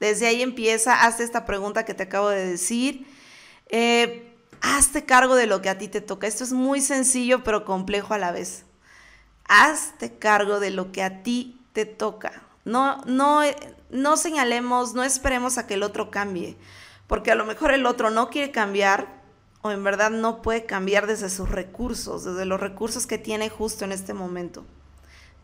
Desde 0.01 0.27
ahí 0.27 0.43
empieza, 0.43 1.03
haz 1.03 1.21
esta 1.21 1.45
pregunta 1.45 1.85
que 1.85 1.93
te 1.93 2.05
acabo 2.05 2.31
de 2.31 2.47
decir. 2.47 3.07
Eh, 3.69 4.28
hazte 4.61 5.05
cargo 5.05 5.35
de 5.35 5.47
lo 5.47 5.63
que 5.63 5.69
a 5.69 5.79
ti 5.79 5.89
te 5.89 6.01
toca. 6.01 6.27
Esto 6.27 6.45
es 6.45 6.53
muy 6.53 6.81
sencillo 6.81 7.45
pero 7.45 7.65
complejo 7.65 8.15
a 8.15 8.19
la 8.19 8.33
vez. 8.33 8.65
Hazte 9.49 10.19
cargo 10.19 10.61
de 10.61 10.71
lo 10.71 10.93
que 10.93 11.03
a 11.03 11.23
ti 11.23 11.61
te 11.73 11.87
toca. 11.87 12.43
No, 12.65 13.03
no, 13.07 13.41
no 13.91 14.17
señalemos, 14.17 14.95
no 14.95 15.03
esperemos 15.03 15.57
a 15.57 15.67
que 15.67 15.75
el 15.75 15.83
otro 15.83 16.11
cambie, 16.11 16.57
porque 17.07 17.31
a 17.31 17.35
lo 17.35 17.47
mejor 17.47 17.73
el 17.73 17.87
otro 17.87 18.11
no 18.11 18.29
quiere 18.29 18.51
cambiar 18.51 19.19
o 19.63 19.71
en 19.71 19.83
verdad 19.83 20.11
no 20.11 20.43
puede 20.43 20.67
cambiar 20.67 21.07
desde 21.07 21.31
sus 21.31 21.49
recursos, 21.49 22.25
desde 22.25 22.45
los 22.45 22.61
recursos 22.61 23.07
que 23.07 23.19
tiene 23.19 23.49
justo 23.49 23.85
en 23.85 23.93
este 23.93 24.13
momento. 24.13 24.65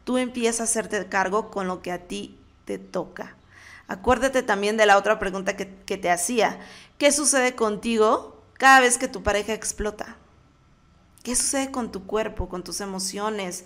Tú 0.04 0.18
empiezas 0.18 0.60
a 0.60 0.64
hacerte 0.64 1.08
cargo 1.08 1.50
con 1.50 1.66
lo 1.66 1.80
que 1.80 1.92
a 1.92 2.06
ti 2.06 2.36
te 2.66 2.78
toca. 2.78 3.36
Acuérdate 3.88 4.42
también 4.42 4.76
de 4.76 4.86
la 4.86 4.98
otra 4.98 5.18
pregunta 5.18 5.56
que, 5.56 5.74
que 5.86 5.96
te 5.96 6.10
hacía. 6.10 6.60
¿Qué 6.98 7.10
sucede 7.10 7.54
contigo 7.54 8.33
cada 8.58 8.80
vez 8.80 8.98
que 8.98 9.08
tu 9.08 9.22
pareja 9.22 9.52
explota? 9.52 10.16
¿Qué 11.22 11.34
sucede 11.36 11.70
con 11.70 11.90
tu 11.90 12.06
cuerpo, 12.06 12.48
con 12.48 12.62
tus 12.62 12.80
emociones, 12.80 13.64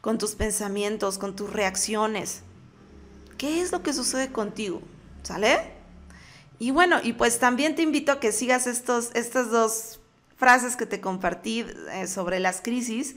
con 0.00 0.18
tus 0.18 0.34
pensamientos, 0.34 1.18
con 1.18 1.34
tus 1.34 1.52
reacciones? 1.52 2.42
¿Qué 3.36 3.60
es 3.60 3.72
lo 3.72 3.82
que 3.82 3.92
sucede 3.92 4.30
contigo? 4.32 4.82
¿Sale? 5.22 5.72
Y 6.58 6.70
bueno, 6.70 7.00
y 7.02 7.14
pues 7.14 7.38
también 7.38 7.74
te 7.74 7.82
invito 7.82 8.12
a 8.12 8.20
que 8.20 8.32
sigas 8.32 8.66
estos, 8.66 9.10
estas 9.14 9.50
dos 9.50 9.98
frases 10.36 10.76
que 10.76 10.86
te 10.86 11.00
compartí 11.00 11.66
eh, 11.92 12.06
sobre 12.06 12.38
las 12.38 12.60
crisis 12.60 13.16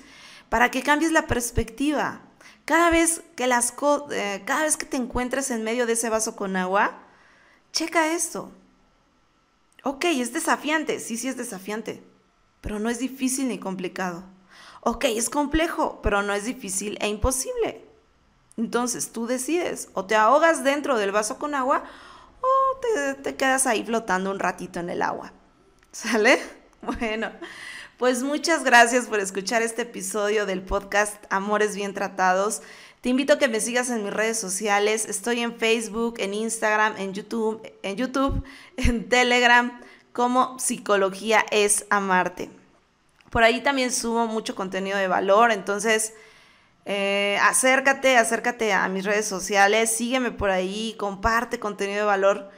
para 0.49 0.71
que 0.71 0.81
cambies 0.81 1.11
la 1.11 1.27
perspectiva. 1.27 2.21
Cada 2.65 2.89
vez 2.89 3.21
que 3.35 3.47
las 3.47 3.73
eh, 4.11 4.41
cada 4.45 4.63
vez 4.63 4.77
que 4.77 4.85
te 4.85 4.97
encuentres 4.97 5.51
en 5.51 5.63
medio 5.63 5.85
de 5.85 5.93
ese 5.93 6.09
vaso 6.09 6.35
con 6.35 6.55
agua, 6.55 6.99
checa 7.71 8.13
esto. 8.13 8.51
Ok, 9.83 10.05
es 10.05 10.31
desafiante, 10.31 10.99
sí, 10.99 11.17
sí 11.17 11.27
es 11.27 11.35
desafiante, 11.35 12.01
pero 12.61 12.79
no 12.79 12.89
es 12.89 12.99
difícil 12.99 13.49
ni 13.49 13.59
complicado. 13.59 14.23
Ok, 14.81 15.05
es 15.05 15.29
complejo, 15.29 16.01
pero 16.01 16.23
no 16.23 16.33
es 16.33 16.45
difícil 16.45 16.97
e 17.01 17.07
imposible. 17.07 17.85
Entonces 18.55 19.11
tú 19.11 19.27
decides, 19.27 19.89
o 19.93 20.05
te 20.05 20.15
ahogas 20.15 20.63
dentro 20.63 20.97
del 20.97 21.11
vaso 21.11 21.37
con 21.37 21.53
agua 21.53 21.83
o 22.41 22.79
te, 22.79 23.13
te 23.15 23.35
quedas 23.35 23.67
ahí 23.67 23.83
flotando 23.83 24.31
un 24.31 24.39
ratito 24.39 24.79
en 24.79 24.89
el 24.89 25.01
agua. 25.01 25.33
¿Sale? 25.91 26.39
Bueno, 26.81 27.31
pues 27.97 28.23
muchas 28.23 28.63
gracias 28.63 29.07
por 29.07 29.19
escuchar 29.19 29.61
este 29.61 29.83
episodio 29.83 30.45
del 30.45 30.61
podcast 30.61 31.23
Amores 31.29 31.75
Bien 31.75 31.93
Tratados. 31.93 32.61
Te 33.03 33.09
invito 33.09 33.33
a 33.33 33.37
que 33.37 33.49
me 33.49 33.59
sigas 33.59 33.89
en 33.89 34.01
mis 34.01 34.13
redes 34.13 34.39
sociales. 34.39 35.03
Estoy 35.09 35.41
en 35.41 35.57
Facebook, 35.57 36.15
en 36.19 36.33
Instagram, 36.33 36.95
en 36.95 37.13
YouTube, 37.13 37.61
en 37.83 37.97
YouTube, 37.97 38.45
en 38.77 39.09
Telegram, 39.09 39.77
como 40.13 40.57
Psicología 40.57 41.45
es 41.51 41.85
Amarte. 41.89 42.49
Por 43.29 43.43
ahí 43.43 43.59
también 43.59 43.91
subo 43.91 44.25
mucho 44.27 44.55
contenido 44.55 44.97
de 44.97 45.09
valor, 45.09 45.51
entonces 45.51 46.13
eh, 46.85 47.37
acércate, 47.41 48.15
acércate 48.15 48.71
a 48.71 48.87
mis 48.87 49.03
redes 49.03 49.25
sociales, 49.25 49.93
sígueme 49.93 50.31
por 50.31 50.49
ahí, 50.49 50.95
comparte 50.97 51.59
contenido 51.59 51.99
de 51.99 52.05
valor. 52.05 52.51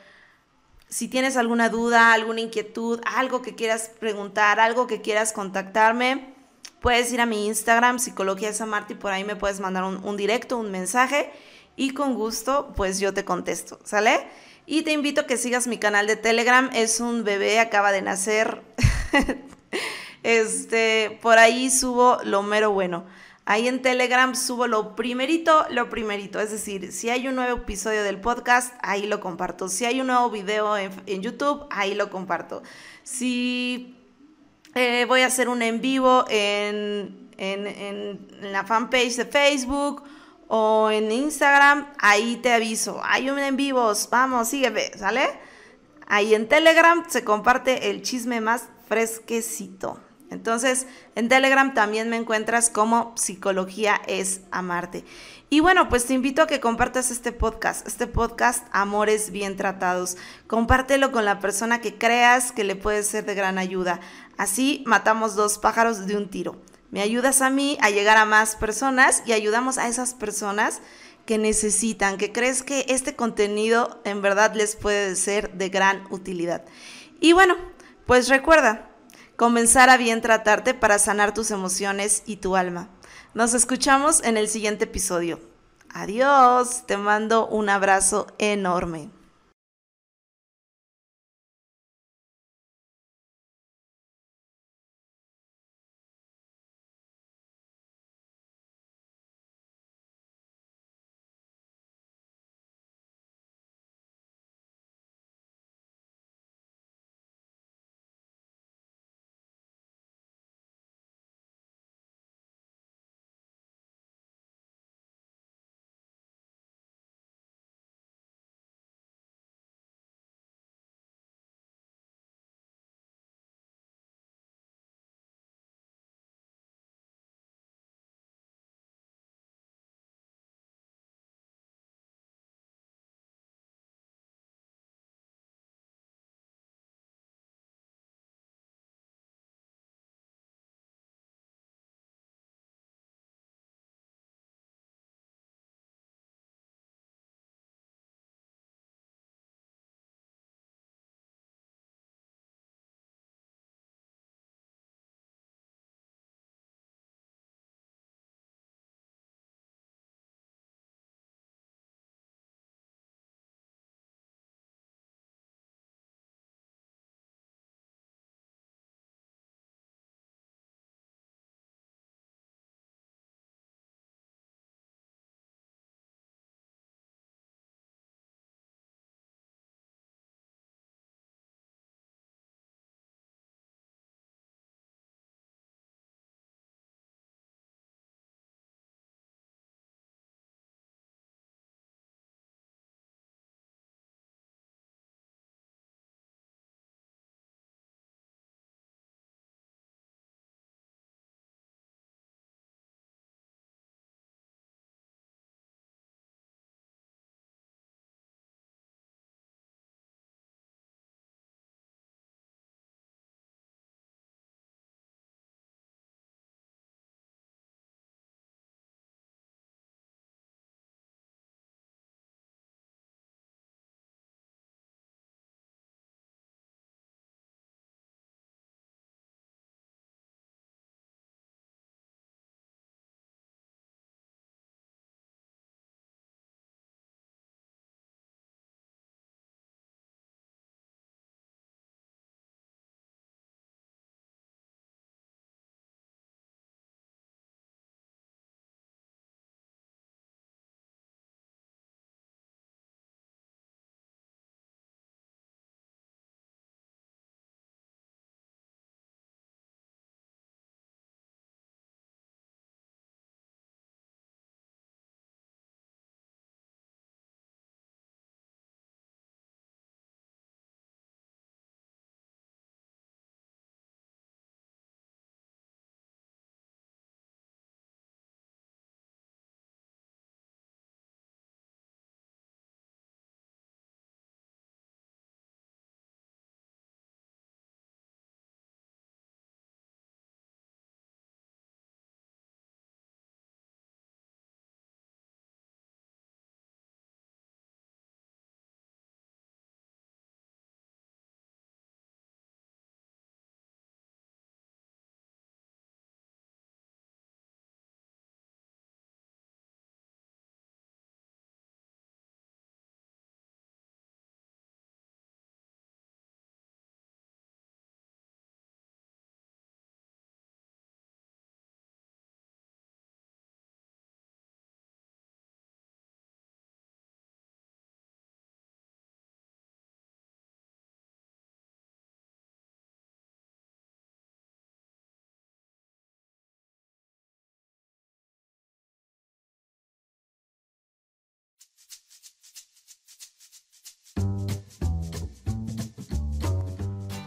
Si 0.89 1.07
tienes 1.07 1.37
alguna 1.37 1.69
duda, 1.69 2.13
alguna 2.13 2.41
inquietud, 2.41 3.01
algo 3.15 3.41
que 3.41 3.55
quieras 3.55 3.89
preguntar, 3.99 4.59
algo 4.59 4.85
que 4.85 5.01
quieras 5.01 5.33
contactarme, 5.33 6.34
puedes 6.85 7.11
ir 7.11 7.19
a 7.19 7.25
mi 7.25 7.47
Instagram, 7.47 7.97
Psicología 7.97 8.51
y 8.89 8.93
por 8.93 9.11
ahí 9.11 9.23
me 9.23 9.35
puedes 9.35 9.59
mandar 9.59 9.85
un, 9.85 10.03
un 10.03 10.17
directo, 10.17 10.55
un 10.55 10.69
mensaje, 10.69 11.31
y 11.75 11.95
con 11.95 12.13
gusto, 12.13 12.73
pues 12.75 12.99
yo 12.99 13.11
te 13.11 13.25
contesto, 13.25 13.79
¿sale? 13.83 14.27
Y 14.67 14.83
te 14.83 14.91
invito 14.91 15.21
a 15.21 15.25
que 15.25 15.37
sigas 15.37 15.65
mi 15.65 15.79
canal 15.79 16.05
de 16.05 16.15
Telegram, 16.15 16.69
es 16.75 16.99
un 16.99 17.23
bebé, 17.23 17.59
acaba 17.59 17.91
de 17.91 18.03
nacer. 18.03 18.61
Este, 20.21 21.19
por 21.21 21.37
ahí 21.37 21.69
subo 21.69 22.17
lo 22.23 22.41
mero 22.41 22.71
bueno. 22.71 23.05
Ahí 23.45 23.67
en 23.67 23.83
Telegram 23.83 24.33
subo 24.33 24.65
lo 24.65 24.95
primerito, 24.95 25.67
lo 25.69 25.87
primerito. 25.87 26.39
Es 26.39 26.49
decir, 26.49 26.91
si 26.91 27.11
hay 27.11 27.27
un 27.27 27.35
nuevo 27.35 27.57
episodio 27.57 28.01
del 28.01 28.19
podcast, 28.19 28.73
ahí 28.81 29.05
lo 29.05 29.19
comparto. 29.19 29.69
Si 29.69 29.85
hay 29.85 30.01
un 30.01 30.07
nuevo 30.07 30.31
video 30.31 30.77
en, 30.77 31.21
YouTube, 31.21 31.67
ahí 31.69 31.93
lo 31.93 32.09
comparto. 32.09 32.63
Si 33.03 33.95
eh, 34.75 35.05
voy 35.05 35.21
a 35.21 35.27
hacer 35.27 35.47
un 35.47 35.61
en 35.61 35.79
vivo 35.79 36.25
en, 36.29 37.29
en, 37.37 37.65
en, 37.65 38.51
la 38.51 38.65
fanpage 38.65 39.15
de 39.15 39.25
Facebook 39.25 40.03
o 40.47 40.91
en 40.91 41.11
Instagram, 41.11 41.87
ahí 41.97 42.35
te 42.37 42.51
aviso. 42.51 43.01
Hay 43.03 43.29
un 43.29 43.39
en 43.39 43.55
vivos, 43.55 44.09
vamos, 44.11 44.49
sígueme, 44.49 44.91
¿sale? 44.97 45.27
Ahí 46.07 46.35
en 46.35 46.47
Telegram 46.47 47.03
se 47.07 47.23
comparte 47.23 47.89
el 47.89 48.01
chisme 48.01 48.41
más 48.41 48.65
fresquecito. 48.87 49.99
Entonces, 50.29 50.87
en 51.15 51.29
Telegram 51.29 51.73
también 51.73 52.09
me 52.09 52.17
encuentras 52.17 52.69
como 52.69 53.13
Psicología 53.15 54.01
es 54.07 54.41
Amarte. 54.51 55.05
Y 55.49 55.59
bueno, 55.59 55.87
pues 55.87 56.05
te 56.05 56.13
invito 56.13 56.41
a 56.41 56.47
que 56.47 56.59
compartas 56.59 57.11
este 57.11 57.31
podcast, 57.31 57.87
este 57.87 58.07
podcast 58.07 58.67
Amores 58.71 59.29
Bien 59.29 59.55
Tratados. 59.55 60.17
Compártelo 60.47 61.11
con 61.11 61.23
la 61.23 61.39
persona 61.39 61.79
que 61.79 61.97
creas 61.97 62.51
que 62.51 62.63
le 62.63 62.75
puede 62.75 63.03
ser 63.03 63.25
de 63.25 63.35
gran 63.35 63.59
ayuda. 63.59 63.99
Así 64.37 64.83
matamos 64.85 65.35
dos 65.35 65.57
pájaros 65.57 66.07
de 66.07 66.17
un 66.17 66.29
tiro. 66.29 66.61
Me 66.91 67.01
ayudas 67.01 67.41
a 67.41 67.49
mí 67.49 67.77
a 67.81 67.89
llegar 67.89 68.17
a 68.17 68.25
más 68.25 68.55
personas 68.55 69.23
y 69.25 69.33
ayudamos 69.33 69.77
a 69.77 69.87
esas 69.87 70.13
personas 70.13 70.81
que 71.25 71.37
necesitan, 71.37 72.17
que 72.17 72.31
crees 72.31 72.63
que 72.63 72.85
este 72.87 73.15
contenido 73.15 74.01
en 74.05 74.21
verdad 74.21 74.53
les 74.53 74.75
puede 74.75 75.15
ser 75.15 75.53
de 75.53 75.69
gran 75.69 76.03
utilidad. 76.11 76.63
Y 77.19 77.33
bueno, 77.33 77.55
pues 78.05 78.29
recuerda, 78.29 78.89
comenzar 79.35 79.89
a 79.89 79.97
bien 79.97 80.21
tratarte 80.21 80.73
para 80.73 80.99
sanar 80.99 81.33
tus 81.33 81.51
emociones 81.51 82.23
y 82.25 82.37
tu 82.37 82.55
alma. 82.55 82.89
Nos 83.33 83.53
escuchamos 83.53 84.23
en 84.23 84.37
el 84.37 84.47
siguiente 84.47 84.85
episodio. 84.85 85.39
Adiós, 85.89 86.85
te 86.85 86.97
mando 86.97 87.47
un 87.47 87.69
abrazo 87.69 88.27
enorme. 88.37 89.09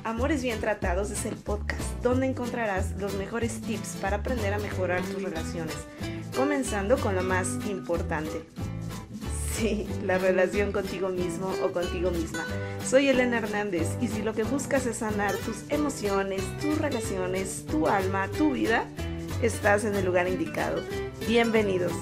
Amores 0.09 0.43
Bien 0.43 0.59
Tratados 0.59 1.11
es 1.11 1.27
el 1.27 1.35
podcast 1.35 1.83
donde 2.03 2.25
encontrarás 2.25 2.93
los 2.93 3.13
mejores 3.17 3.61
tips 3.61 3.99
para 4.01 4.17
aprender 4.17 4.55
a 4.55 4.59
mejorar 4.59 5.03
tus 5.03 5.23
relaciones, 5.23 5.77
comenzando 6.35 6.97
con 6.97 7.15
lo 7.15 7.23
más 7.23 7.47
importante. 7.69 8.43
Sí, 9.53 9.87
la 10.07 10.17
relación 10.17 10.73
contigo 10.73 11.11
mismo 11.11 11.53
o 11.63 11.73
contigo 11.73 12.11
misma. 12.11 12.43
Soy 12.87 13.09
Elena 13.09 13.37
Hernández 13.37 13.87
y 14.01 14.09
si 14.09 14.23
lo 14.23 14.33
que 14.33 14.45
buscas 14.45 14.87
es 14.87 14.97
sanar 14.97 15.37
tus 15.37 15.65
emociones, 15.69 16.41
tus 16.63 16.79
relaciones, 16.79 17.67
tu 17.67 17.87
alma, 17.87 18.29
tu 18.29 18.53
vida, 18.53 18.87
estás 19.43 19.85
en 19.85 19.95
el 19.95 20.07
lugar 20.07 20.27
indicado. 20.27 20.81
Bienvenidos. 21.27 21.93